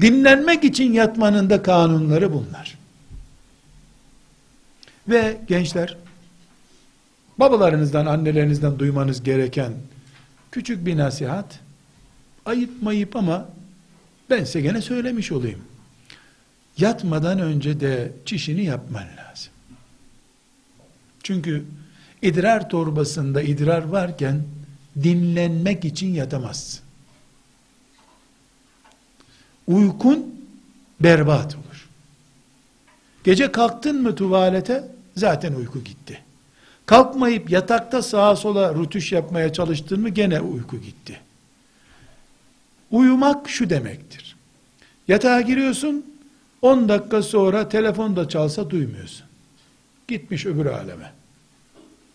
[0.01, 2.77] Dinlenmek için yatmanın da kanunları bunlar.
[5.10, 5.97] Ve gençler,
[7.38, 9.73] babalarınızdan, annelerinizden duymanız gereken
[10.51, 11.60] küçük bir nasihat,
[12.45, 13.49] ayıp mayıp ama
[14.29, 15.62] ben size gene söylemiş olayım.
[16.77, 19.53] Yatmadan önce de çişini yapman lazım.
[21.23, 21.65] Çünkü
[22.21, 24.43] idrar torbasında idrar varken
[25.03, 26.84] dinlenmek için yatamazsın.
[29.67, 30.36] Uykun
[31.00, 31.87] berbat olur.
[33.23, 34.83] Gece kalktın mı tuvalete
[35.17, 36.19] zaten uyku gitti.
[36.85, 41.19] Kalkmayıp yatakta sağa sola rütüş yapmaya çalıştın mı gene uyku gitti.
[42.94, 44.35] Uyumak şu demektir.
[45.08, 46.06] Yatağa giriyorsun
[46.62, 49.25] 10 dakika sonra telefon da çalsa duymuyorsun.
[50.08, 51.12] Gitmiş öbür aleme.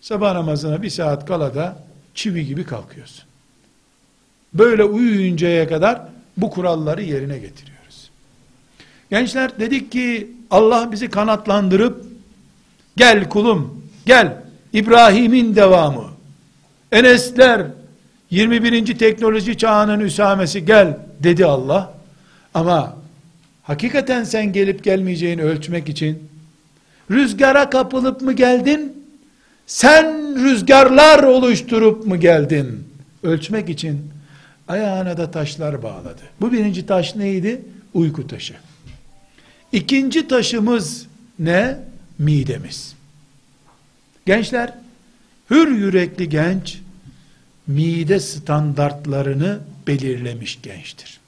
[0.01, 1.79] Sabah namazına bir saat kala da
[2.15, 3.25] çivi gibi kalkıyorsun.
[4.55, 6.03] Böyle uyuyuncaya kadar
[6.37, 8.11] bu kuralları yerine getiriyoruz.
[9.11, 12.07] Gençler dedik ki Allah bizi kanatlandırıp
[12.97, 16.05] gel kulum gel İbrahim'in devamı
[16.93, 17.67] Enesler
[18.31, 18.99] 21.
[18.99, 21.95] teknoloji çağının üsamesi gel dedi Allah
[22.55, 22.97] ama
[23.63, 26.29] hakikaten sen gelip gelmeyeceğini ölçmek için
[27.11, 28.99] rüzgara kapılıp mı geldin
[29.69, 32.89] sen rüzgarlar oluşturup mu geldin?
[33.23, 34.11] Ölçmek için
[34.69, 36.23] ayağına da taşlar bağladı.
[36.41, 37.61] Bu birinci taş neydi?
[37.95, 38.55] Uyku taşı.
[39.73, 41.07] İkinci taşımız
[41.39, 41.79] ne?
[42.19, 42.95] Midemiz.
[44.27, 44.75] Gençler,
[45.51, 46.79] hür yürekli genç,
[47.69, 51.21] mide standartlarını belirlemiş gençtir.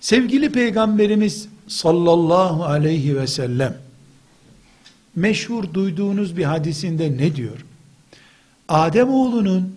[0.00, 3.78] Sevgili Peygamberimiz sallallahu aleyhi ve sellem,
[5.16, 7.64] meşhur duyduğunuz bir hadisinde ne diyor?
[8.68, 9.76] Adem oğlunun,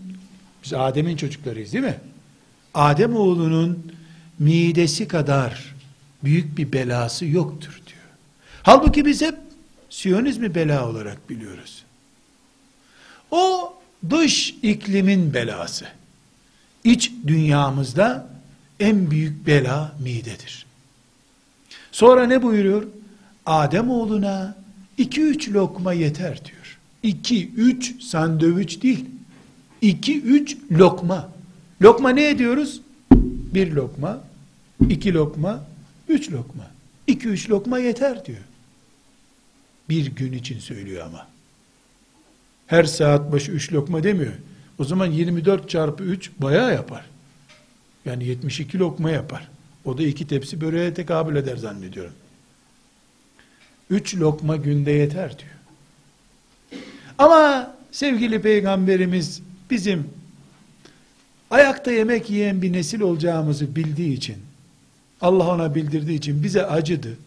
[0.63, 1.97] biz Adem'in çocuklarıyız değil mi?
[2.73, 3.91] Adem oğlunun
[4.39, 5.75] midesi kadar
[6.23, 8.03] büyük bir belası yoktur diyor.
[8.63, 9.35] Halbuki biz hep
[9.89, 11.83] Siyonizmi bela olarak biliyoruz.
[13.31, 13.73] O
[14.09, 15.85] dış iklimin belası.
[16.83, 18.29] İç dünyamızda
[18.79, 20.65] en büyük bela midedir.
[21.91, 22.83] Sonra ne buyuruyor?
[23.45, 24.55] Adem oğluna
[24.97, 26.79] iki üç lokma yeter diyor.
[27.03, 29.05] İki üç sandviç değil.
[29.81, 31.29] İki üç lokma.
[31.81, 32.81] Lokma ne ediyoruz?
[33.53, 34.23] Bir lokma,
[34.89, 35.65] iki lokma,
[36.09, 36.71] üç lokma.
[37.07, 38.43] İki üç lokma yeter diyor.
[39.89, 41.27] Bir gün için söylüyor ama.
[42.73, 44.33] Her saat başı üç lokma demiyor.
[44.79, 47.05] O zaman 24 çarpı 3 bayağı yapar.
[48.05, 49.47] Yani 72 lokma yapar.
[49.85, 52.13] O da iki tepsi böreğe tekabül eder zannediyorum.
[53.89, 55.51] Üç lokma günde yeter diyor.
[57.17, 60.09] Ama sevgili peygamberimiz bizim
[61.51, 64.37] ayakta yemek yiyen bir nesil olacağımızı bildiği için,
[65.21, 67.17] Allah ona bildirdiği için bize acıdı.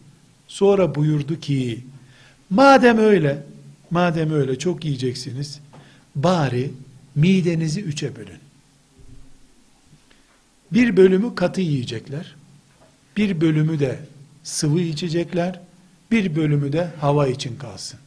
[0.49, 1.85] Sonra buyurdu ki,
[2.51, 3.43] madem öyle,
[3.91, 5.61] madem öyle çok yiyeceksiniz,
[6.15, 6.71] bari
[7.15, 8.39] midenizi üçe bölün.
[10.73, 12.35] Bir bölümü katı yiyecekler,
[13.17, 13.99] bir bölümü de
[14.43, 15.61] sıvı içecekler,
[16.11, 17.99] bir bölümü de hava için kalsın.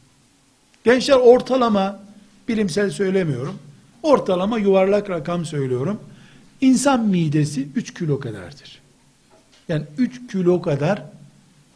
[0.84, 2.02] Gençler ortalama,
[2.48, 3.58] bilimsel söylemiyorum,
[4.02, 6.00] ortalama yuvarlak rakam söylüyorum.
[6.60, 8.80] İnsan midesi 3 kilo kadardır.
[9.68, 11.02] Yani 3 kilo kadar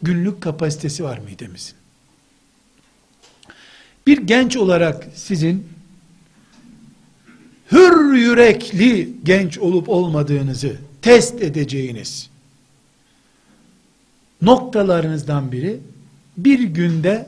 [0.02, 1.74] günlük kapasitesi var midemizin.
[4.07, 5.68] Bir genç olarak sizin
[7.72, 12.30] hür yürekli genç olup olmadığınızı test edeceğiniz
[14.42, 15.80] noktalarınızdan biri
[16.36, 17.26] bir günde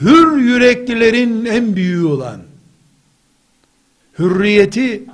[0.00, 2.42] hür yüreklilerin en büyüğü olan
[4.18, 5.04] hürriyeti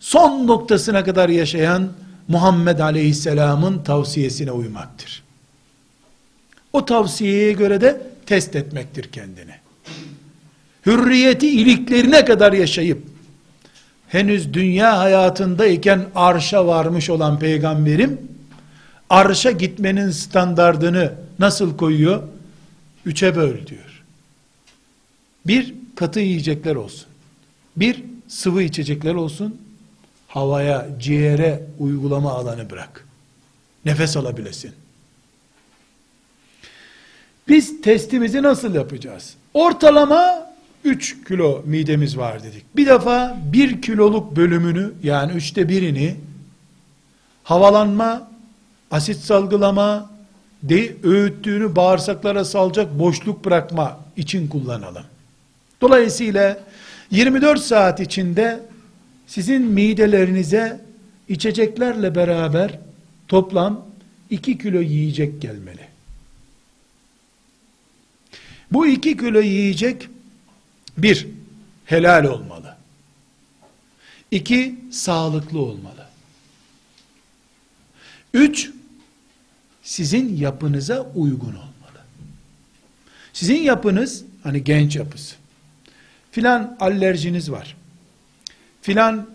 [0.00, 1.92] son noktasına kadar yaşayan
[2.28, 5.22] Muhammed Aleyhisselam'ın tavsiyesine uymaktır.
[6.72, 9.54] O tavsiyeye göre de test etmektir kendini.
[10.86, 13.02] Hürriyeti iliklerine kadar yaşayıp
[14.08, 18.20] henüz dünya hayatındayken arşa varmış olan peygamberim
[19.10, 22.22] arşa gitmenin standardını nasıl koyuyor?
[23.06, 24.02] Üçe böl diyor.
[25.46, 27.06] Bir, katı yiyecekler olsun.
[27.76, 29.60] Bir, sıvı içecekler olsun.
[30.28, 33.06] Havaya, ciğere uygulama alanı bırak.
[33.84, 34.72] Nefes alabilesin.
[37.48, 39.34] Biz testimizi nasıl yapacağız?
[39.54, 40.46] Ortalama
[40.84, 42.76] 3 kilo midemiz var dedik.
[42.76, 46.16] Bir defa 1 kiloluk bölümünü yani üçte birini
[47.44, 48.28] havalanma,
[48.90, 50.10] asit salgılama,
[50.62, 55.04] de, öğüttüğünü bağırsaklara salacak boşluk bırakma için kullanalım.
[55.80, 56.58] Dolayısıyla
[57.10, 58.60] 24 saat içinde
[59.26, 60.80] sizin midelerinize
[61.28, 62.78] içeceklerle beraber
[63.28, 63.84] toplam
[64.30, 65.95] 2 kilo yiyecek gelmeli.
[68.72, 70.08] Bu 2 kilo yiyecek
[70.98, 71.26] bir,
[71.84, 72.76] helal olmalı.
[74.30, 76.06] İki, sağlıklı olmalı.
[78.34, 78.70] Üç,
[79.82, 82.00] sizin yapınıza uygun olmalı.
[83.32, 85.36] Sizin yapınız, hani genç yapısı,
[86.30, 87.76] filan alerjiniz var,
[88.82, 89.28] filan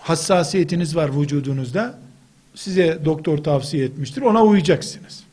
[0.00, 1.98] hassasiyetiniz var vücudunuzda,
[2.54, 5.24] size doktor tavsiye etmiştir, ona uyacaksınız.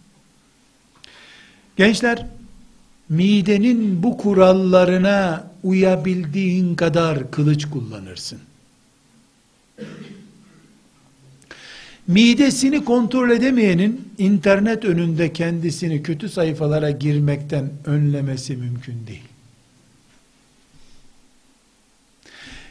[1.77, 2.25] Gençler,
[3.09, 8.39] midenin bu kurallarına uyabildiğin kadar kılıç kullanırsın.
[12.07, 19.23] Midesini kontrol edemeyenin internet önünde kendisini kötü sayfalara girmekten önlemesi mümkün değil.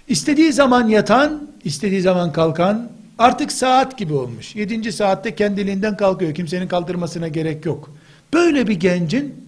[0.08, 4.56] İstediği zaman yatan, istediği zaman kalkan artık saat gibi olmuş.
[4.56, 6.34] Yedinci saatte kendiliğinden kalkıyor.
[6.34, 7.96] Kimsenin kaldırmasına gerek yok.
[8.32, 9.43] Böyle bir gencin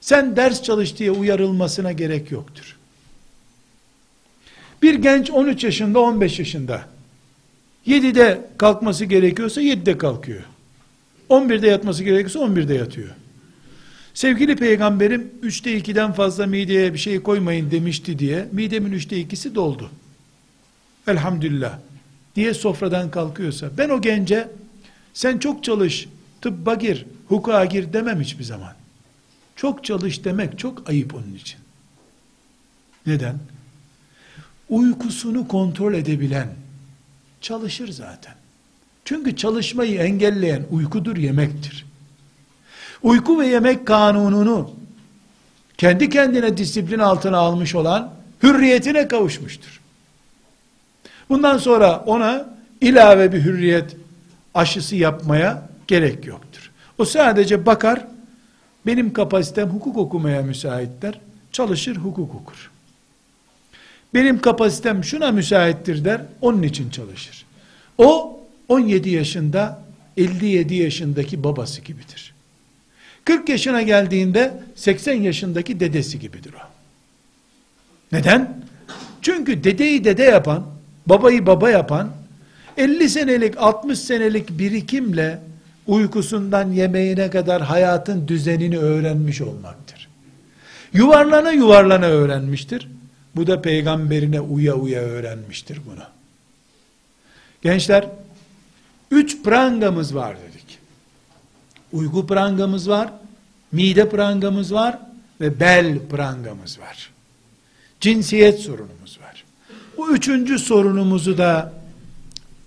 [0.00, 2.76] sen ders çalış diye uyarılmasına gerek yoktur.
[4.82, 6.84] Bir genç 13 yaşında 15 yaşında
[7.86, 10.42] 7'de kalkması gerekiyorsa 7'de kalkıyor.
[11.30, 13.08] 11'de yatması gerekiyorsa 11'de yatıyor.
[14.14, 19.90] Sevgili peygamberim 3'te 2'den fazla mideye bir şey koymayın demişti diye midemin 3'te 2'si doldu.
[21.06, 21.78] Elhamdülillah
[22.36, 24.48] diye sofradan kalkıyorsa ben o gence
[25.14, 26.08] sen çok çalış
[26.40, 28.79] tıbba gir hukuka gir demem hiçbir zaman.
[29.60, 31.60] Çok çalış demek çok ayıp onun için.
[33.06, 33.38] Neden?
[34.68, 36.48] Uykusunu kontrol edebilen
[37.40, 38.34] çalışır zaten.
[39.04, 41.86] Çünkü çalışmayı engelleyen uykudur, yemektir.
[43.02, 44.70] Uyku ve yemek kanununu
[45.78, 49.80] kendi kendine disiplin altına almış olan hürriyetine kavuşmuştur.
[51.28, 52.48] Bundan sonra ona
[52.80, 53.96] ilave bir hürriyet
[54.54, 56.70] aşısı yapmaya gerek yoktur.
[56.98, 58.06] O sadece bakar,
[58.86, 61.20] benim kapasitem hukuk okumaya müsaitler,
[61.52, 62.70] çalışır hukuk okur.
[64.14, 67.46] Benim kapasitem şuna müsaittir der, onun için çalışır.
[67.98, 69.82] O 17 yaşında
[70.16, 72.34] 57 yaşındaki babası gibidir.
[73.24, 76.68] 40 yaşına geldiğinde 80 yaşındaki dedesi gibidir o.
[78.12, 78.64] Neden?
[79.22, 80.66] Çünkü dedeyi dede yapan,
[81.06, 82.10] babayı baba yapan,
[82.76, 85.38] 50 senelik, 60 senelik birikimle
[85.90, 90.08] uykusundan yemeğine kadar hayatın düzenini öğrenmiş olmaktır.
[90.92, 92.88] Yuvarlana yuvarlana öğrenmiştir.
[93.36, 96.04] Bu da peygamberine uya uya öğrenmiştir bunu.
[97.62, 98.06] Gençler,
[99.10, 100.78] üç prangamız var dedik.
[101.92, 103.12] Uyku prangamız var,
[103.72, 104.98] mide prangamız var
[105.40, 107.10] ve bel prangamız var.
[108.00, 109.44] Cinsiyet sorunumuz var.
[109.96, 111.72] Bu üçüncü sorunumuzu da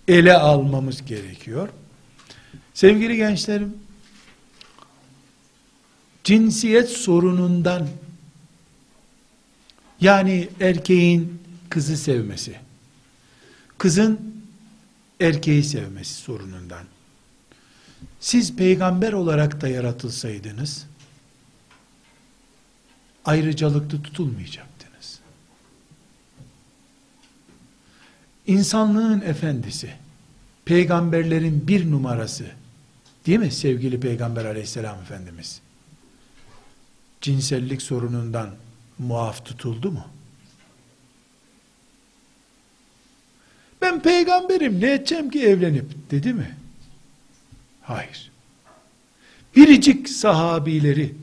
[0.07, 1.69] ele almamız gerekiyor.
[2.83, 3.77] Sevgili gençlerim,
[6.23, 7.87] cinsiyet sorunundan
[10.01, 12.55] yani erkeğin kızı sevmesi,
[13.77, 14.43] kızın
[15.19, 16.83] erkeği sevmesi sorunundan.
[18.19, 20.85] Siz peygamber olarak da yaratılsaydınız,
[23.25, 25.19] ayrıcalıklı tutulmayacaktınız.
[28.47, 29.93] İnsanlığın efendisi,
[30.65, 32.62] peygamberlerin bir numarası,
[33.25, 35.61] değil mi sevgili peygamber aleyhisselam efendimiz?
[37.21, 38.49] Cinsellik sorunundan
[38.99, 40.05] muaf tutuldu mu?
[43.81, 46.57] Ben peygamberim ne edeceğim ki evlenip dedi mi?
[47.81, 48.31] Hayır.
[49.55, 51.15] Biricik sahabileri,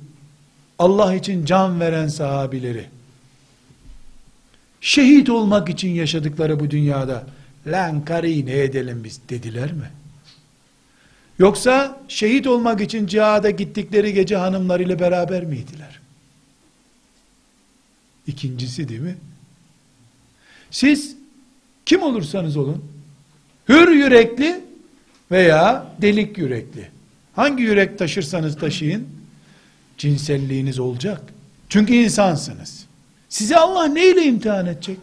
[0.78, 2.88] Allah için can veren sahabileri,
[4.80, 7.26] şehit olmak için yaşadıkları bu dünyada,
[7.66, 9.90] lan karıyı ne edelim biz dediler mi?
[11.40, 16.00] Yoksa şehit olmak için cihada gittikleri gece hanımlarıyla beraber miydiler?
[18.26, 19.16] İkincisi değil mi?
[20.70, 21.16] Siz
[21.86, 22.84] kim olursanız olun,
[23.68, 24.60] hür yürekli
[25.30, 26.88] veya delik yürekli,
[27.36, 29.08] hangi yürek taşırsanız taşıyın,
[29.98, 31.22] cinselliğiniz olacak.
[31.68, 32.86] Çünkü insansınız.
[33.28, 34.98] Sizi Allah neyle imtihan edecek?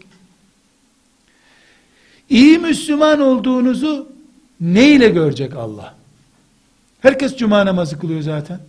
[2.29, 4.11] İyi Müslüman olduğunuzu
[4.61, 5.97] neyle görecek Allah?
[7.07, 8.59] Herkes cuma namazı kılıyor zaten.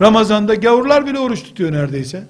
[0.00, 2.24] Ramazanda gavurlar bile oruç tutuyor neredeyse.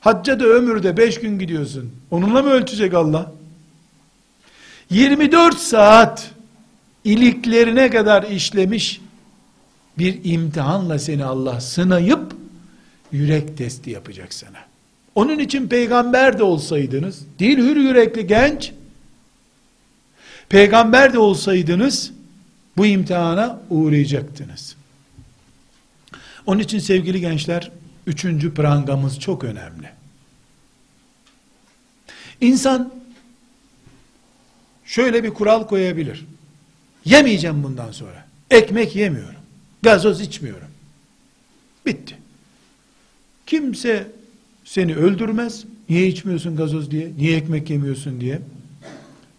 [0.00, 1.92] Hacca da ömürde beş gün gidiyorsun.
[2.10, 3.32] Onunla mı ölçecek Allah?
[4.90, 6.30] 24 saat
[7.04, 9.00] iliklerine kadar işlemiş
[9.98, 12.32] bir imtihanla seni Allah sınayıp
[13.12, 14.58] yürek testi yapacak sana.
[15.14, 18.72] Onun için peygamber de olsaydınız, değil hür yürekli genç,
[20.48, 22.12] peygamber de olsaydınız,
[22.80, 24.76] bu imtihana uğrayacaktınız.
[26.46, 27.70] Onun için sevgili gençler,
[28.06, 29.90] üçüncü prangamız çok önemli.
[32.40, 32.94] İnsan,
[34.84, 36.26] şöyle bir kural koyabilir.
[37.04, 38.26] Yemeyeceğim bundan sonra.
[38.50, 39.40] Ekmek yemiyorum.
[39.82, 40.68] Gazoz içmiyorum.
[41.86, 42.18] Bitti.
[43.46, 44.06] Kimse
[44.64, 45.64] seni öldürmez.
[45.88, 47.12] Niye içmiyorsun gazoz diye?
[47.18, 48.40] Niye ekmek yemiyorsun diye?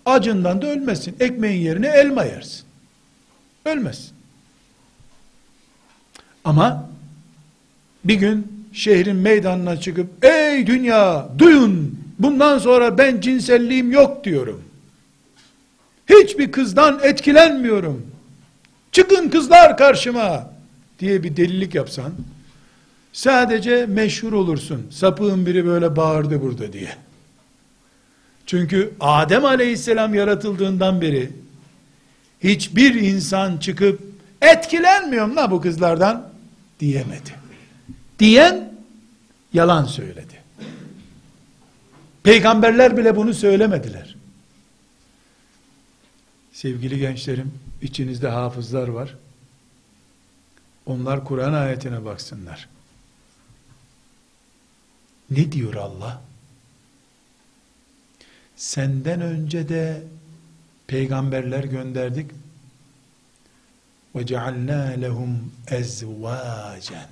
[0.06, 1.16] Acından da ölmezsin.
[1.20, 2.71] Ekmeğin yerine elma yersin.
[3.66, 4.12] Ölmezsin.
[6.44, 6.90] Ama
[8.06, 14.64] bir gün şehrin meydanına çıkıp ey dünya duyun bundan sonra ben cinselliğim yok diyorum.
[16.10, 18.06] Hiçbir kızdan etkilenmiyorum.
[18.92, 20.50] Çıkın kızlar karşıma
[21.00, 22.12] diye bir delilik yapsan
[23.14, 24.88] sadece meşhur olursun.
[24.92, 26.96] Sapığın biri böyle bağırdı burada diye.
[28.46, 31.32] Çünkü Adem aleyhisselam yaratıldığından beri
[32.44, 34.02] hiçbir insan çıkıp
[34.42, 36.30] etkilenmiyorum la bu kızlardan
[36.80, 37.36] diyemedi.
[38.20, 38.74] Diyen
[39.54, 40.42] yalan söyledi.
[42.24, 44.16] Peygamberler bile bunu söylemediler.
[46.54, 49.16] Sevgili gençlerim, içinizde hafızlar var.
[50.86, 52.70] Onlar Kur'an ayetine baksınlar.
[55.32, 56.22] Ne diyor Allah?
[58.56, 60.04] Senden önce de
[60.92, 62.32] peygamberler gönderdik.
[64.16, 67.08] Ve cealna lehum ezvacen.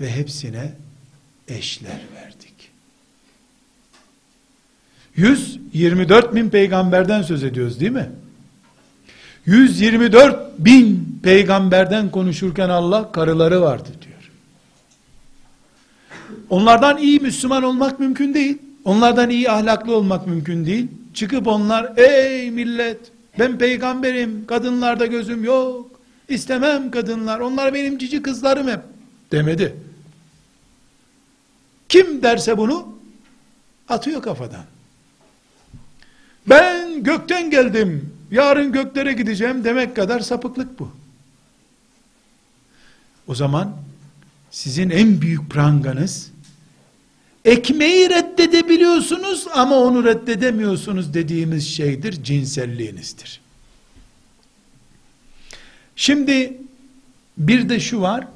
[0.00, 0.72] Ve hepsine
[1.48, 2.70] eşler verdik.
[5.16, 8.10] 124 bin peygamberden söz ediyoruz değil mi?
[9.46, 14.30] 124 bin peygamberden konuşurken Allah karıları vardı diyor.
[16.50, 18.58] Onlardan iyi Müslüman olmak mümkün değil.
[18.84, 20.88] Onlardan iyi ahlaklı olmak mümkün değil.
[21.14, 22.98] Çıkıp onlar ey millet
[23.38, 26.00] ben peygamberim kadınlarda gözüm yok.
[26.28, 28.80] İstemem kadınlar onlar benim cici kızlarım hep
[29.32, 29.76] demedi.
[31.88, 32.98] Kim derse bunu
[33.88, 34.64] atıyor kafadan.
[36.46, 38.14] Ben gökten geldim.
[38.30, 40.92] Yarın göklere gideceğim demek kadar sapıklık bu.
[43.26, 43.76] O zaman
[44.50, 46.30] sizin en büyük pranganız
[47.44, 53.40] ekmeği reddedebiliyorsunuz ama onu reddedemiyorsunuz dediğimiz şeydir cinselliğinizdir.
[55.96, 56.58] Şimdi
[57.38, 58.26] bir de şu var.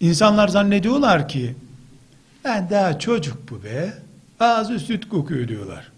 [0.00, 1.54] İnsanlar zannediyorlar ki
[2.44, 3.94] ben daha çocuk bu be.
[4.40, 5.92] Ağzı süt kokuyor diyorlar.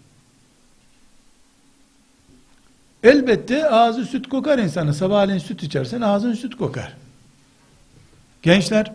[3.03, 4.95] Elbette ağzı süt kokar insanı.
[4.95, 6.97] Sabahleyin süt içersen ağzın süt kokar.
[8.43, 8.93] Gençler,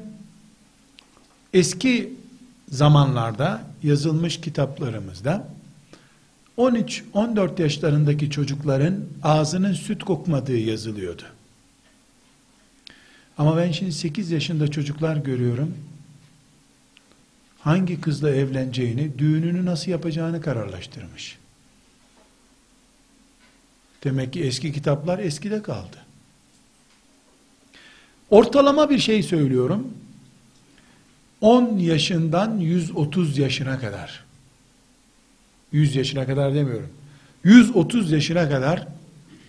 [1.53, 2.13] eski
[2.69, 5.47] zamanlarda yazılmış kitaplarımızda
[6.57, 11.23] 13-14 yaşlarındaki çocukların ağzının süt kokmadığı yazılıyordu.
[13.37, 15.77] Ama ben şimdi 8 yaşında çocuklar görüyorum.
[17.59, 21.37] Hangi kızla evleneceğini, düğününü nasıl yapacağını kararlaştırmış.
[24.03, 25.97] Demek ki eski kitaplar eskide kaldı.
[28.29, 29.87] Ortalama bir şey söylüyorum.
[31.43, 34.23] 10 yaşından 130 yaşına kadar
[35.71, 36.89] 100 yaşına kadar demiyorum.
[37.43, 38.87] 130 yaşına kadar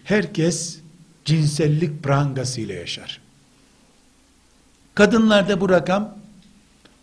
[0.05, 0.81] herkes
[1.25, 3.21] cinsellik prangası ile yaşar.
[4.95, 6.19] Kadınlarda bu rakam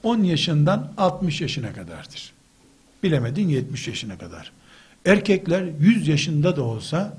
[0.04, 2.34] 10 yaşından 60 yaşına kadardır.
[3.04, 4.52] Bilemedin 70 yaşına kadar.
[5.06, 7.18] Erkekler 100 yaşında da olsa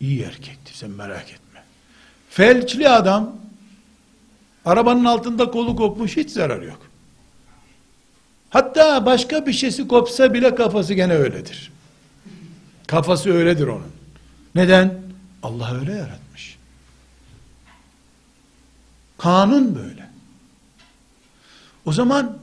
[0.00, 1.62] iyi erkektir sen merak etme.
[2.30, 3.36] Felçli adam
[4.64, 6.91] arabanın altında kolu kopmuş hiç zarar yok.
[8.52, 11.72] Hatta başka bir şeysi kopsa bile kafası gene öyledir.
[12.86, 13.92] Kafası öyledir onun.
[14.54, 15.02] Neden?
[15.42, 16.58] Allah öyle yaratmış.
[19.18, 20.08] Kanun böyle.
[21.84, 22.38] O zaman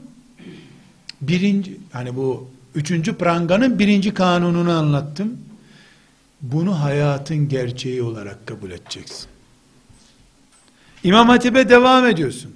[1.20, 5.38] birinci, hani bu üçüncü pranganın birinci kanununu anlattım.
[6.42, 9.26] Bunu hayatın gerçeği olarak kabul edeceksin.
[11.04, 12.54] İmam Hatip'e devam ediyorsun.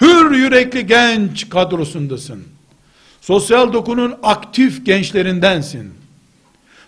[0.00, 2.53] Hür yürekli genç kadrosundasın.
[3.24, 5.94] Sosyal dokunun aktif gençlerindensin.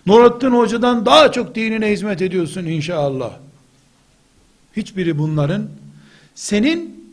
[0.05, 3.31] Nurattin Hoca'dan daha çok dinine hizmet ediyorsun inşallah.
[4.75, 5.69] Hiçbiri bunların
[6.35, 7.05] senin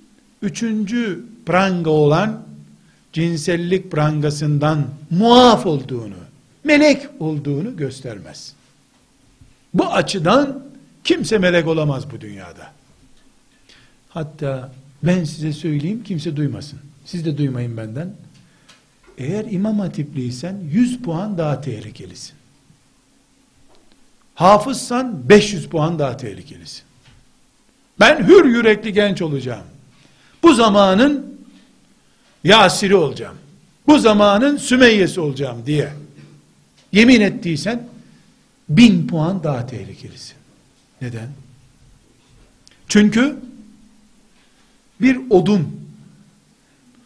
[0.43, 2.43] üçüncü pranga olan
[3.12, 6.14] cinsellik prangasından muaf olduğunu,
[6.64, 8.53] melek olduğunu göstermez.
[9.75, 10.62] Bu açıdan
[11.05, 12.70] kimse melek olamaz bu dünyada.
[14.09, 14.72] Hatta
[15.03, 16.79] ben size söyleyeyim kimse duymasın.
[17.05, 18.24] Siz de duymayın benden.
[19.18, 22.34] Eğer imam hatipliysen 100 puan daha tehlikelisin.
[24.34, 26.82] Hafızsan 500 puan daha tehlikelisin.
[28.00, 29.64] Ben hür yürekli genç olacağım.
[30.42, 31.38] Bu zamanın
[32.44, 33.36] Yasir'i olacağım.
[33.86, 35.92] Bu zamanın Sümeyye'si olacağım diye
[36.92, 37.88] yemin ettiysen
[38.68, 40.36] bin puan daha tehlikelisin.
[41.00, 41.28] Neden?
[42.88, 43.36] Çünkü
[45.00, 45.80] bir odun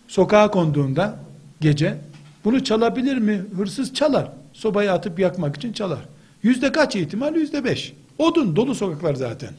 [0.09, 1.19] sokağa konduğunda
[1.61, 1.99] gece
[2.45, 3.43] bunu çalabilir mi?
[3.57, 4.33] Hırsız çalar.
[4.53, 6.01] Sobayı atıp yakmak için çalar.
[6.43, 7.35] Yüzde kaç ihtimal?
[7.35, 7.93] Yüzde beş.
[8.19, 9.51] Odun dolu sokaklar zaten.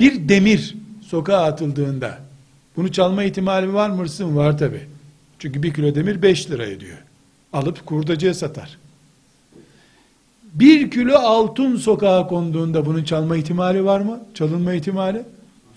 [0.00, 0.74] Bir demir
[1.06, 2.18] sokağa atıldığında
[2.76, 4.36] bunu çalma ihtimali var mı hırsızın?
[4.36, 4.80] Var tabi.
[5.38, 6.98] Çünkü bir kilo demir beş lira ediyor.
[7.52, 8.78] Alıp kurdacıya satar.
[10.54, 14.20] Bir kilo altın sokağa konduğunda bunun çalma ihtimali var mı?
[14.34, 15.22] Çalınma ihtimali?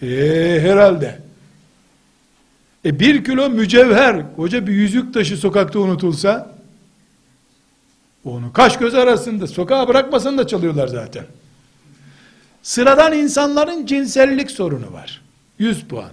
[0.01, 1.20] Eee herhalde.
[2.86, 6.56] E bir kilo mücevher, koca bir yüzük taşı sokakta unutulsa,
[8.26, 11.26] onu kaş göz arasında, sokağa bırakmasan da çalıyorlar zaten.
[12.64, 15.22] Sıradan insanların cinsellik sorunu var.
[15.60, 16.12] 100 puan.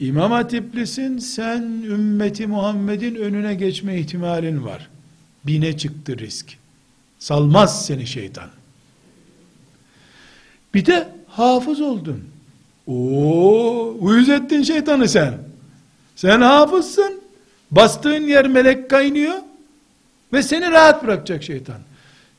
[0.00, 4.88] İmam hatiplisin, sen ümmeti Muhammed'in önüne geçme ihtimalin var.
[5.46, 6.56] Bine çıktı risk.
[7.18, 8.48] Salmaz seni şeytan.
[10.74, 12.33] Bir de hafız oldun.
[12.86, 15.34] Oo, uyuz ettin şeytanı sen.
[16.16, 17.20] Sen hafızsın.
[17.70, 19.34] Bastığın yer melek kaynıyor
[20.32, 21.78] ve seni rahat bırakacak şeytan.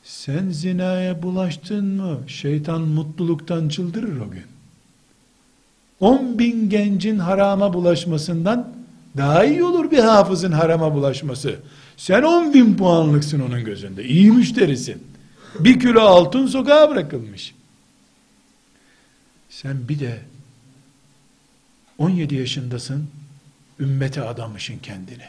[0.04, 2.18] Sen zinaya bulaştın mı?
[2.26, 4.44] Şeytan mutluluktan çıldırır o gün.
[6.00, 8.68] On bin gencin harama bulaşmasından
[9.16, 11.56] Daha iyi olur bir hafızın harama bulaşması.
[11.96, 14.04] Sen 10 bin puanlıksın onun gözünde.
[14.04, 15.02] İyi müşterisin.
[15.58, 17.54] Bir kilo altın sokağa bırakılmış.
[19.48, 20.18] Sen bir de
[21.98, 23.08] 17 yaşındasın,
[23.80, 25.24] ümmete adamışın kendini.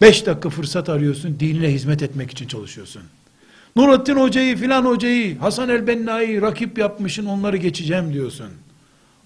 [0.00, 3.02] 5 dakika fırsat arıyorsun, dinine hizmet etmek için çalışıyorsun.
[3.76, 8.50] Nurattin Hoca'yı filan hocayı, Hasan el-Benna'yı rakip yapmışın, onları geçeceğim diyorsun.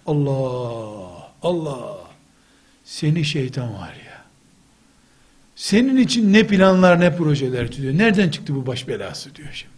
[0.06, 1.98] Allah, Allah,
[2.84, 4.24] seni şeytan var ya.
[5.56, 7.98] Senin için ne planlar ne projeler tutuyor.
[7.98, 9.74] Nereden çıktı bu baş belası diyor şimdi.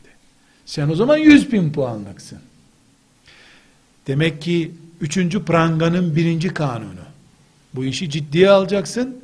[0.66, 2.38] Sen o zaman 100 bin puanlıksın.
[4.06, 4.72] Demek ki
[5.02, 7.02] üçüncü pranganın birinci kanunu.
[7.74, 9.16] Bu işi ciddiye alacaksın.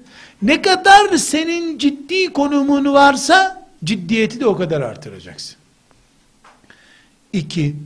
[0.42, 5.56] Ne kadar senin ciddi konumun varsa ciddiyeti de o kadar artıracaksın.
[7.32, 7.76] İki,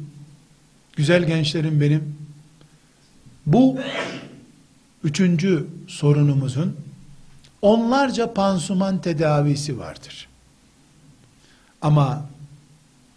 [0.97, 2.17] güzel gençlerim benim,
[3.47, 3.79] bu
[5.05, 6.77] üçüncü sorunumuzun
[7.63, 10.29] onlarca pansuman tedavisi vardır.
[11.83, 12.27] Ama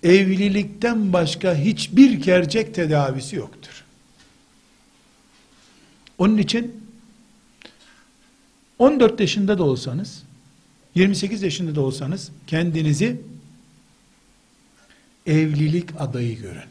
[0.04, 3.85] evlilikten başka hiçbir gerçek tedavisi yoktur.
[6.18, 6.86] Onun için
[8.80, 10.24] 14 yaşında da olsanız,
[10.96, 13.22] 28 yaşında da olsanız kendinizi
[15.26, 16.70] evlilik adayı görün.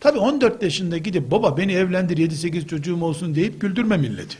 [0.00, 4.38] Tabi 14 yaşında gidip baba beni evlendir 7-8 çocuğum olsun deyip güldürme milleti.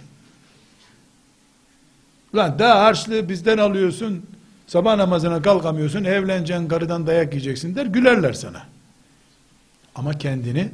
[2.35, 4.27] Lan daha harçlığı bizden alıyorsun,
[4.67, 8.67] sabah namazına kalkamıyorsun, evleneceksin karıdan dayak yiyeceksin der, gülerler sana.
[9.95, 10.69] Ama kendini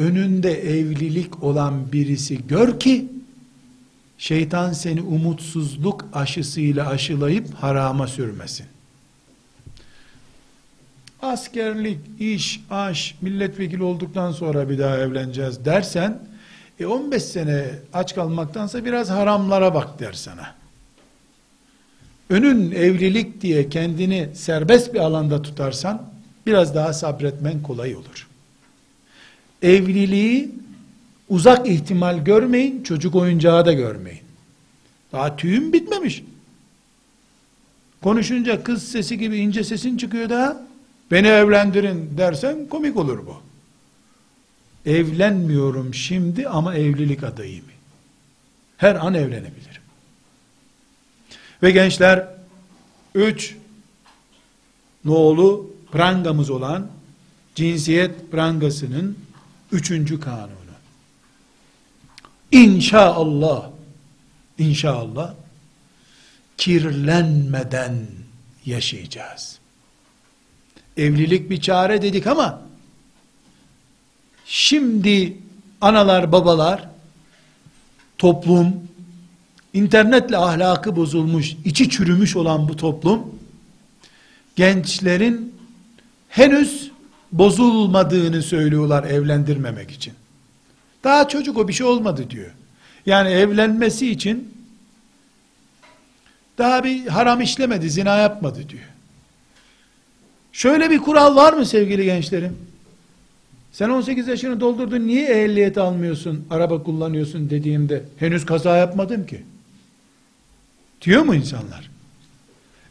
[0.00, 3.08] önünde evlilik olan birisi gör ki,
[4.18, 8.66] şeytan seni umutsuzluk aşısıyla aşılayıp harama sürmesin.
[11.22, 16.18] Askerlik, iş, aş, milletvekili olduktan sonra bir daha evleneceğiz dersen,
[16.80, 20.54] e 15 sene aç kalmaktansa biraz haramlara bak der sana.
[22.30, 26.02] Önün evlilik diye kendini serbest bir alanda tutarsan,
[26.46, 28.29] biraz daha sabretmen kolay olur.
[29.62, 30.50] Evliliği
[31.28, 34.22] uzak ihtimal görmeyin, çocuk oyuncağı da görmeyin.
[35.12, 36.22] Daha tüyüm bitmemiş.
[38.02, 40.66] Konuşunca kız sesi gibi ince sesin çıkıyor da
[41.10, 43.36] beni evlendirin dersen komik olur bu.
[44.90, 47.64] Evlenmiyorum şimdi ama evlilik adayım.
[48.76, 49.82] Her an evlenebilirim.
[51.62, 52.28] Ve gençler
[53.14, 53.56] üç
[55.04, 56.90] nolu prangamız olan
[57.54, 59.16] cinsiyet prangasının
[59.72, 60.54] üçüncü kanunu.
[62.52, 63.70] İnşallah
[64.60, 65.34] İnşallah
[66.56, 68.06] kirlenmeden
[68.66, 69.58] yaşayacağız.
[70.96, 72.62] Evlilik bir çare dedik ama
[74.46, 75.36] şimdi
[75.80, 76.88] analar babalar
[78.18, 78.88] toplum
[79.72, 83.34] internetle ahlakı bozulmuş, içi çürümüş olan bu toplum
[84.56, 85.54] gençlerin
[86.28, 86.89] henüz
[87.32, 90.12] bozulmadığını söylüyorlar evlendirmemek için.
[91.04, 92.50] Daha çocuk o bir şey olmadı diyor.
[93.06, 94.54] Yani evlenmesi için
[96.58, 98.82] daha bir haram işlemedi, zina yapmadı diyor.
[100.52, 102.56] Şöyle bir kural var mı sevgili gençlerim?
[103.72, 109.42] Sen 18 yaşını doldurdun niye ehliyet almıyorsun, araba kullanıyorsun dediğimde henüz kaza yapmadım ki.
[111.02, 111.90] Diyor mu insanlar?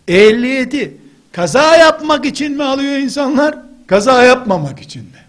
[0.07, 0.97] Ehliyeti
[1.31, 3.68] kaza yapmak için mi alıyor insanlar?
[3.89, 5.25] Kaza yapmamak için mi?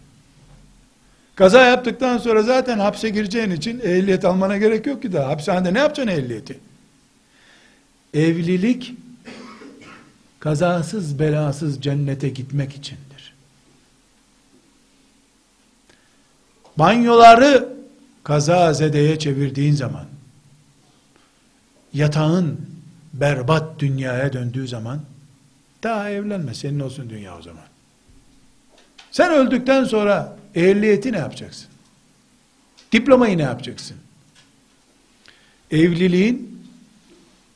[1.35, 5.29] Kaza yaptıktan sonra zaten hapse gireceğin için ehliyet almana gerek yok ki daha.
[5.29, 6.59] Hapishanede ne yapacaksın ehliyeti?
[8.15, 8.95] Evlilik
[10.41, 13.35] kazasız belasız cennete gitmek içindir.
[16.77, 17.69] Banyoları
[18.25, 20.07] kaza zedeye çevirdiğin zaman
[21.93, 22.61] yatağın
[23.13, 25.01] berbat dünyaya döndüğü zaman
[25.83, 27.70] daha evlenme senin olsun dünya o zaman.
[29.11, 31.67] Sen öldükten sonra ehliyeti ne yapacaksın?
[32.93, 33.97] Diplomayı ne yapacaksın?
[35.71, 36.61] Evliliğin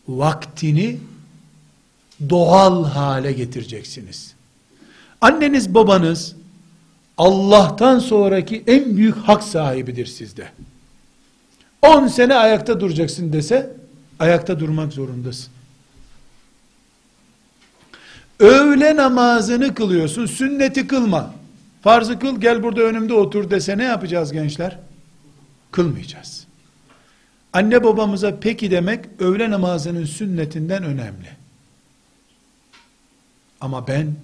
[0.08, 0.98] vaktini
[2.30, 4.34] doğal hale getireceksiniz.
[5.20, 6.36] Anneniz babanız
[7.18, 10.48] Allah'tan sonraki en büyük hak sahibidir sizde.
[11.82, 13.76] 10 sene ayakta duracaksın dese
[14.18, 15.52] ayakta durmak zorundasın.
[18.40, 21.34] Öğle namazını kılıyorsun, sünneti kılma.
[21.84, 24.78] Farzı kıl gel burada önümde otur dese ne yapacağız gençler?
[25.70, 26.46] Kılmayacağız.
[27.52, 31.28] Anne babamıza peki demek öğle namazının sünnetinden önemli.
[33.60, 34.14] Ama ben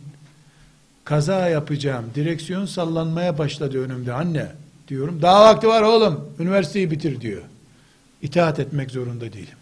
[1.05, 4.53] kaza yapacağım, direksiyon sallanmaya başladı önümde anne
[4.89, 5.23] diyorum.
[5.23, 7.43] Daha vakti var oğlum, üniversiteyi bitir diyor.
[8.23, 9.59] itaat etmek zorunda değilim.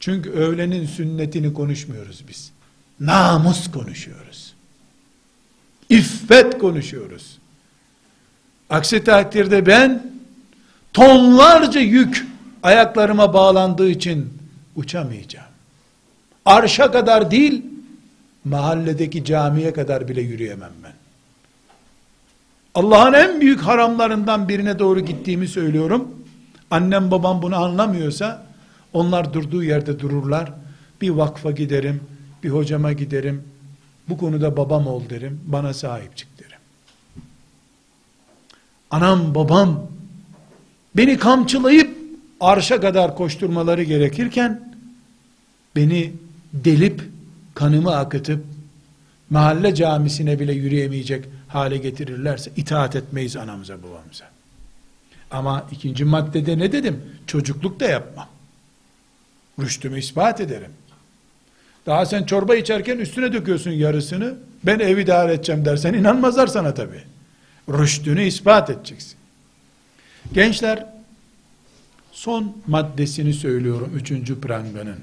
[0.00, 2.52] Çünkü öğlenin sünnetini konuşmuyoruz biz.
[3.00, 4.57] Namus konuşuyoruz.
[5.88, 7.38] İffet konuşuyoruz.
[8.70, 10.12] Aksi takdirde ben
[10.92, 12.26] tonlarca yük
[12.62, 14.32] ayaklarıma bağlandığı için
[14.76, 15.46] uçamayacağım.
[16.44, 17.62] Arşa kadar değil,
[18.44, 20.92] mahalledeki camiye kadar bile yürüyemem ben.
[22.74, 26.08] Allah'ın en büyük haramlarından birine doğru gittiğimi söylüyorum.
[26.70, 28.46] Annem babam bunu anlamıyorsa,
[28.92, 30.52] onlar durduğu yerde dururlar.
[31.00, 32.00] Bir vakfa giderim,
[32.42, 33.42] bir hocama giderim,
[34.08, 36.58] bu konuda babam ol derim, bana sahip çık derim.
[38.90, 39.86] Anam babam,
[40.96, 41.98] beni kamçılayıp,
[42.40, 44.74] arşa kadar koşturmaları gerekirken,
[45.76, 46.12] beni
[46.52, 47.02] delip,
[47.54, 48.44] kanımı akıtıp,
[49.30, 54.24] mahalle camisine bile yürüyemeyecek hale getirirlerse, itaat etmeyiz anamıza babamıza.
[55.30, 57.02] Ama ikinci maddede ne dedim?
[57.26, 58.28] Çocukluk da yapmam.
[59.60, 60.70] Rüştümü ispat ederim.
[61.88, 64.34] Daha sen çorba içerken üstüne döküyorsun yarısını.
[64.64, 67.02] Ben evi idare edeceğim dersen inanmazlar sana tabi.
[67.68, 69.14] Rüştünü ispat edeceksin.
[70.32, 70.86] Gençler
[72.12, 74.98] son maddesini söylüyorum üçüncü pranganın.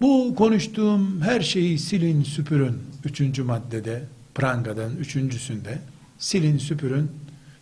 [0.00, 4.02] Bu konuştuğum her şeyi silin süpürün üçüncü maddede
[4.34, 5.78] prangadan üçüncüsünde
[6.18, 7.10] silin süpürün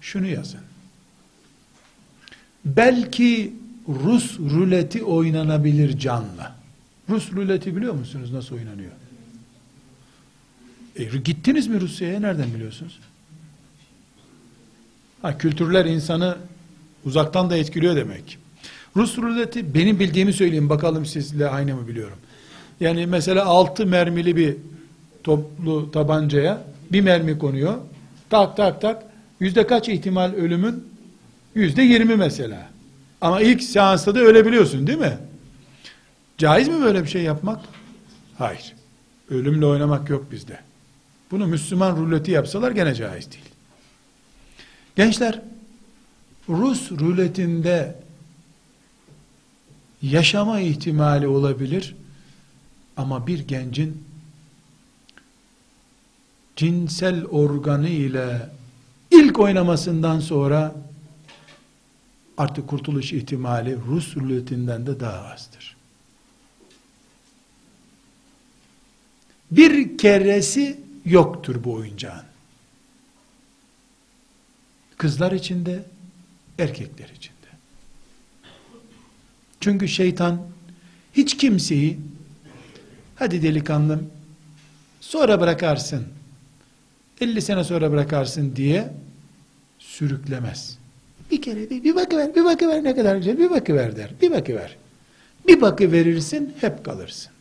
[0.00, 0.60] şunu yazın.
[2.64, 3.52] Belki
[3.88, 6.56] Rus ruleti oynanabilir canla.
[7.08, 8.92] Rus ruleti biliyor musunuz nasıl oynanıyor?
[10.96, 12.98] E, gittiniz mi Rusya'ya nereden biliyorsunuz?
[15.22, 16.36] Ha, kültürler insanı
[17.04, 18.38] uzaktan da etkiliyor demek.
[18.96, 22.18] Rus ruleti benim bildiğimi söyleyeyim bakalım sizle aynı mı biliyorum.
[22.80, 24.56] Yani mesela altı mermili bir
[25.24, 27.74] toplu tabancaya bir mermi konuyor.
[28.30, 29.02] Tak tak tak.
[29.40, 30.84] Yüzde kaç ihtimal ölümün?
[31.54, 32.71] Yüzde yirmi mesela.
[33.22, 35.18] Ama ilk seansta da ölebiliyorsun değil mi?
[36.38, 37.60] Caiz mi böyle bir şey yapmak?
[38.38, 38.74] Hayır.
[39.30, 40.60] Ölümle oynamak yok bizde.
[41.30, 43.44] Bunu Müslüman ruleti yapsalar gene caiz değil.
[44.96, 45.40] Gençler,
[46.48, 47.94] Rus ruletinde
[50.02, 51.96] yaşama ihtimali olabilir
[52.96, 54.04] ama bir gencin
[56.56, 58.48] cinsel organı ile
[59.10, 60.74] ilk oynamasından sonra
[62.38, 65.76] artık kurtuluş ihtimali Rus ruletinden de daha azdır.
[69.50, 72.24] Bir keresi yoktur bu oyuncağın.
[74.96, 75.84] Kızlar içinde,
[76.58, 77.36] erkekler içinde.
[79.60, 80.42] Çünkü şeytan
[81.12, 81.98] hiç kimseyi
[83.16, 84.10] hadi delikanlım
[85.00, 86.06] sonra bırakarsın
[87.20, 88.92] 50 sene sonra bırakarsın diye
[89.78, 90.81] sürüklemez.
[91.32, 94.76] Bir kere bir, bir bakıver, bir bakıver ne kadar güzel, bir bakıver der, bir bakıver.
[95.48, 97.32] Bir bakı verirsin, hep kalırsın.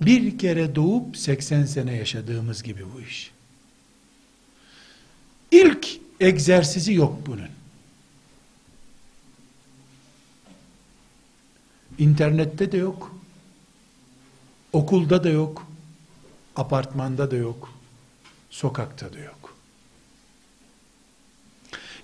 [0.00, 3.30] Bir kere doğup 80 sene yaşadığımız gibi bu iş.
[5.50, 5.88] İlk
[6.20, 7.48] egzersizi yok bunun.
[11.98, 13.16] İnternette de yok.
[14.72, 15.66] Okulda da yok.
[16.56, 17.72] Apartmanda da yok.
[18.50, 19.41] Sokakta da yok.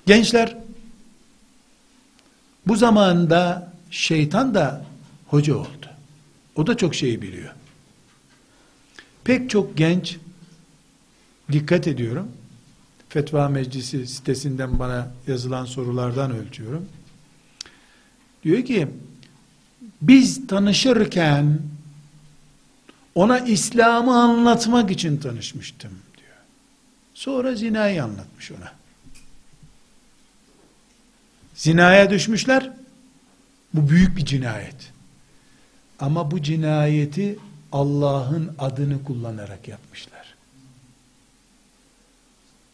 [0.09, 0.57] Gençler
[2.67, 4.85] bu zamanda şeytan da
[5.27, 5.87] hoca oldu.
[6.57, 7.55] O da çok şey biliyor.
[9.25, 10.17] Pek çok genç
[11.53, 12.29] dikkat ediyorum.
[13.09, 16.89] Fetva Meclisi sitesinden bana yazılan sorulardan ölçüyorum.
[18.45, 18.89] Diyor ki
[20.03, 21.59] biz tanışırken
[23.15, 26.37] ona İslam'ı anlatmak için tanışmıştım diyor.
[27.15, 28.78] Sonra zinayı anlatmış ona.
[31.59, 32.71] Zinaya düşmüşler.
[33.75, 34.93] Bu büyük bir cinayet.
[35.99, 37.39] Ama bu cinayeti
[37.73, 40.35] Allah'ın adını kullanarak yapmışlar.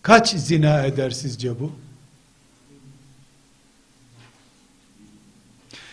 [0.03, 1.72] Kaç zina eder sizce bu?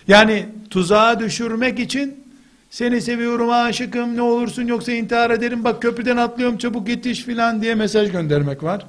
[0.07, 2.23] Yani tuzağa düşürmek için
[2.69, 7.75] seni seviyorum aşıkım ne olursun yoksa intihar ederim bak köprüden atlıyorum çabuk yetiş filan diye
[7.75, 8.85] mesaj göndermek var.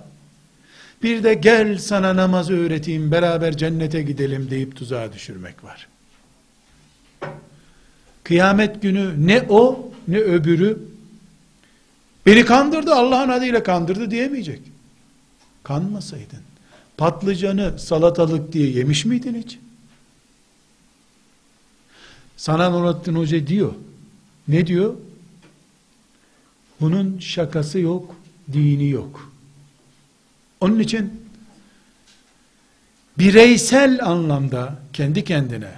[1.02, 5.88] Bir de gel sana namaz öğreteyim beraber cennete gidelim deyip tuzağa düşürmek var.
[8.24, 10.78] Kıyamet günü ne o ne öbürü
[12.26, 14.60] beni kandırdı Allah'ın adıyla kandırdı diyemeyecek.
[15.62, 16.42] Kanmasaydın
[16.96, 19.58] patlıcanı salatalık diye yemiş miydin hiç?
[22.36, 23.72] Sana Nurattin Hoca diyor.
[24.48, 24.94] Ne diyor?
[26.80, 28.16] Bunun şakası yok,
[28.52, 29.31] dini yok.
[30.62, 31.22] Onun için
[33.18, 35.70] bireysel anlamda kendi kendine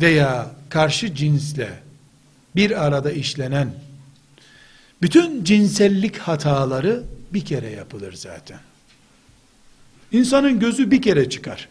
[0.00, 1.70] veya karşı cinsle
[2.56, 3.74] bir arada işlenen
[5.02, 8.58] bütün cinsellik hataları bir kere yapılır zaten.
[10.12, 11.68] İnsanın gözü bir kere çıkar.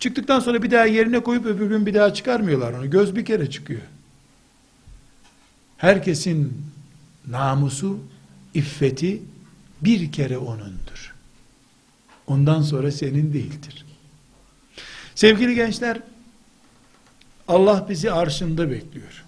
[0.00, 2.90] Çıktıktan sonra bir daha yerine koyup öbür gün bir daha çıkarmıyorlar onu.
[2.90, 3.82] Göz bir kere çıkıyor.
[5.76, 6.64] Herkesin
[7.28, 7.98] namusu,
[8.54, 9.22] iffeti
[9.80, 11.09] bir kere onundur.
[12.30, 13.86] Ondan sonra senin değildir.
[15.14, 16.00] Sevgili gençler,
[17.48, 19.24] Allah bizi arşında bekliyor.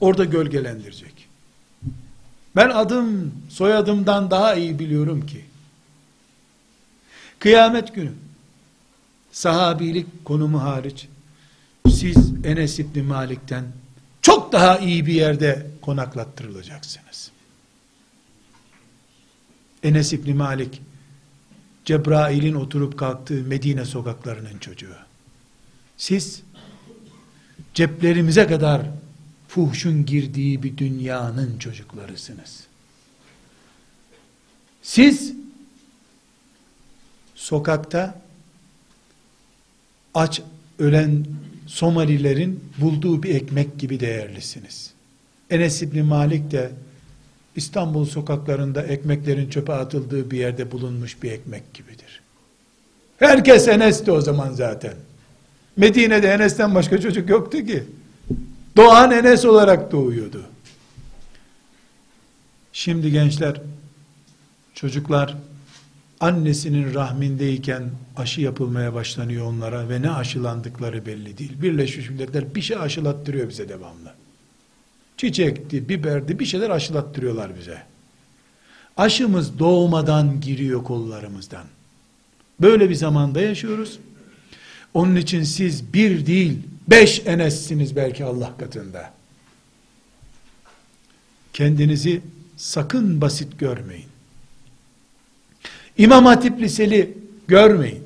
[0.00, 1.28] Orada gölgelendirecek.
[2.56, 5.44] Ben adım soyadımdan daha iyi biliyorum ki,
[7.38, 8.12] kıyamet günü,
[9.32, 11.08] sahabilik konumu hariç,
[11.90, 13.64] siz Enes İbni Malik'ten
[14.22, 17.30] çok daha iyi bir yerde konaklattırılacaksınız.
[19.82, 20.82] Enes İbni Malik,
[21.84, 24.96] Cebrail'in oturup kalktığı Medine sokaklarının çocuğu.
[25.96, 26.42] Siz,
[27.74, 28.82] ceplerimize kadar
[29.48, 32.64] fuhşun girdiği bir dünyanın çocuklarısınız.
[34.82, 35.32] Siz,
[37.34, 38.22] sokakta,
[40.14, 40.42] aç
[40.78, 41.26] ölen
[41.68, 44.92] Somalilerin bulduğu bir ekmek gibi değerlisiniz.
[45.50, 46.72] Enes İbni Malik de
[47.56, 52.20] İstanbul sokaklarında ekmeklerin çöpe atıldığı bir yerde bulunmuş bir ekmek gibidir.
[53.18, 54.94] Herkes Enes'ti o zaman zaten.
[55.76, 57.84] Medine'de Enes'ten başka çocuk yoktu ki.
[58.76, 60.42] Doğan Enes olarak doğuyordu.
[62.72, 63.60] Şimdi gençler,
[64.74, 65.36] çocuklar
[66.20, 71.62] annesinin rahmindeyken aşı yapılmaya başlanıyor onlara ve ne aşılandıkları belli değil.
[71.62, 74.14] Birleşmiş Milletler bir şey aşılattırıyor bize devamlı.
[75.18, 77.82] Çiçekti, biberdi bir şeyler aşılattırıyorlar bize.
[78.96, 81.64] Aşımız doğmadan giriyor kollarımızdan.
[82.60, 83.98] Böyle bir zamanda yaşıyoruz.
[84.94, 86.58] Onun için siz bir değil,
[86.88, 89.12] beş enessiniz belki Allah katında.
[91.52, 92.20] Kendinizi
[92.56, 94.08] sakın basit görmeyin.
[95.98, 98.02] İmam Hatip Liseli görmeyin.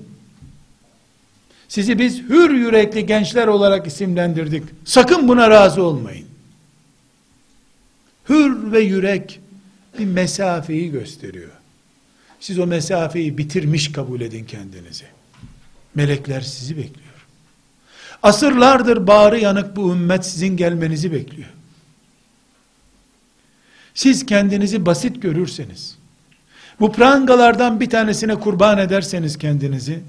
[1.68, 4.62] Sizi biz hür yürekli gençler olarak isimlendirdik.
[4.84, 6.31] Sakın buna razı olmayın.
[8.28, 9.40] Hür ve yürek
[9.98, 11.50] bir mesafeyi gösteriyor.
[12.40, 15.04] Siz o mesafeyi bitirmiş kabul edin kendinizi.
[15.94, 17.26] Melekler sizi bekliyor.
[18.22, 21.50] Asırlardır bağrı yanık bu ümmet sizin gelmenizi bekliyor.
[23.94, 25.98] Siz kendinizi basit görürseniz,
[26.80, 30.00] bu prangalardan bir tanesine kurban ederseniz kendinizi,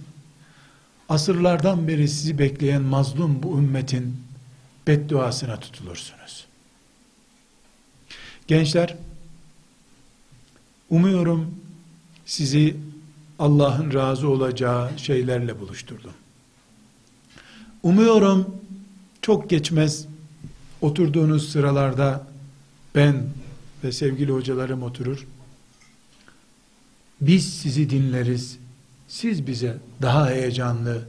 [1.10, 4.18] asırlardan beri sizi bekleyen mazlum bu ümmetin
[4.88, 6.46] bedduasına tutulursunuz.
[8.48, 8.96] Gençler,
[10.90, 11.56] umuyorum
[12.26, 12.76] sizi
[13.40, 16.14] Allah'ın razı olacağı şeylerle buluşturdum.
[17.84, 18.56] Umuyorum
[19.22, 20.06] çok geçmez
[20.82, 22.28] oturduğunuz sıralarda
[22.96, 23.24] ben
[23.84, 25.28] ve sevgili hocalarım oturur.
[27.22, 28.58] Biz sizi dinleriz.
[29.08, 31.02] Siz bize daha heyecanlı,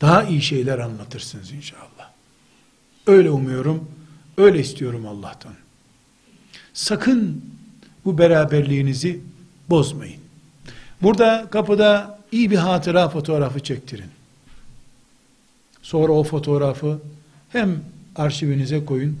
[0.00, 2.10] daha iyi şeyler anlatırsınız inşallah.
[3.06, 3.88] Öyle umuyorum,
[4.36, 5.61] öyle istiyorum Allah'tan.
[6.74, 7.44] Sakın
[8.04, 9.20] bu beraberliğinizi
[9.70, 10.20] bozmayın.
[11.02, 14.10] Burada kapıda iyi bir hatıra fotoğrafı çektirin.
[15.82, 16.98] Sonra o fotoğrafı
[17.48, 17.80] hem
[18.16, 19.18] arşivinize koyun,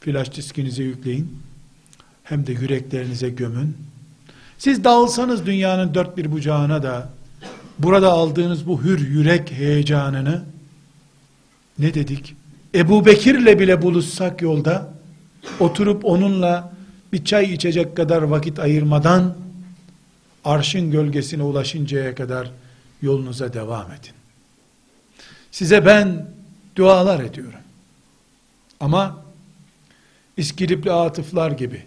[0.00, 1.38] flash diskinize yükleyin,
[2.24, 3.76] hem de yüreklerinize gömün.
[4.58, 7.10] Siz dağılsanız dünyanın dört bir bucağına da,
[7.78, 10.44] burada aldığınız bu hür yürek heyecanını,
[11.78, 12.36] ne dedik?
[12.74, 14.95] Ebu Bekir'le bile buluşsak yolda,
[15.60, 16.72] oturup onunla
[17.12, 19.34] bir çay içecek kadar vakit ayırmadan,
[20.44, 22.50] arşın gölgesine ulaşıncaya kadar
[23.02, 24.12] yolunuza devam edin.
[25.50, 26.26] Size ben
[26.76, 27.60] dualar ediyorum.
[28.80, 29.26] Ama
[30.36, 31.82] İskilipli atıflar gibi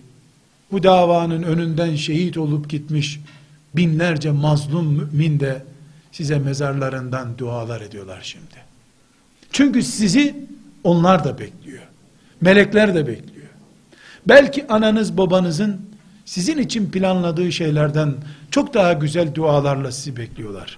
[0.72, 3.20] bu davanın önünden şehit olup gitmiş
[3.76, 5.64] binlerce mazlum mümin de
[6.12, 8.56] size mezarlarından dualar ediyorlar şimdi.
[9.52, 10.36] Çünkü sizi
[10.84, 11.84] onlar da bekliyor.
[12.42, 13.39] Melekler de bekliyor.
[14.30, 15.82] Belki ananız babanızın
[16.26, 18.14] sizin için planladığı şeylerden
[18.52, 20.78] çok daha güzel dualarla sizi bekliyorlar.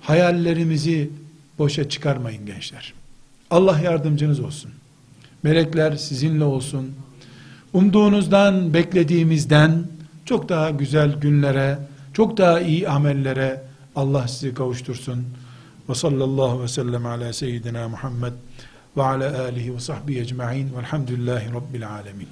[0.00, 1.10] Hayallerimizi
[1.58, 2.94] boşa çıkarmayın gençler.
[3.50, 4.70] Allah yardımcınız olsun.
[5.42, 6.92] Melekler sizinle olsun.
[7.72, 9.84] Umduğunuzdan, beklediğimizden
[10.24, 11.78] çok daha güzel günlere,
[12.12, 13.62] çok daha iyi amellere
[13.96, 15.24] Allah sizi kavuştursun.
[15.88, 18.32] Ve sallallahu ve sellem ala seyyidina Muhammed
[18.96, 22.28] ve ala alihi ve sahbihi ecma'in velhamdülillahi rabbil alemin.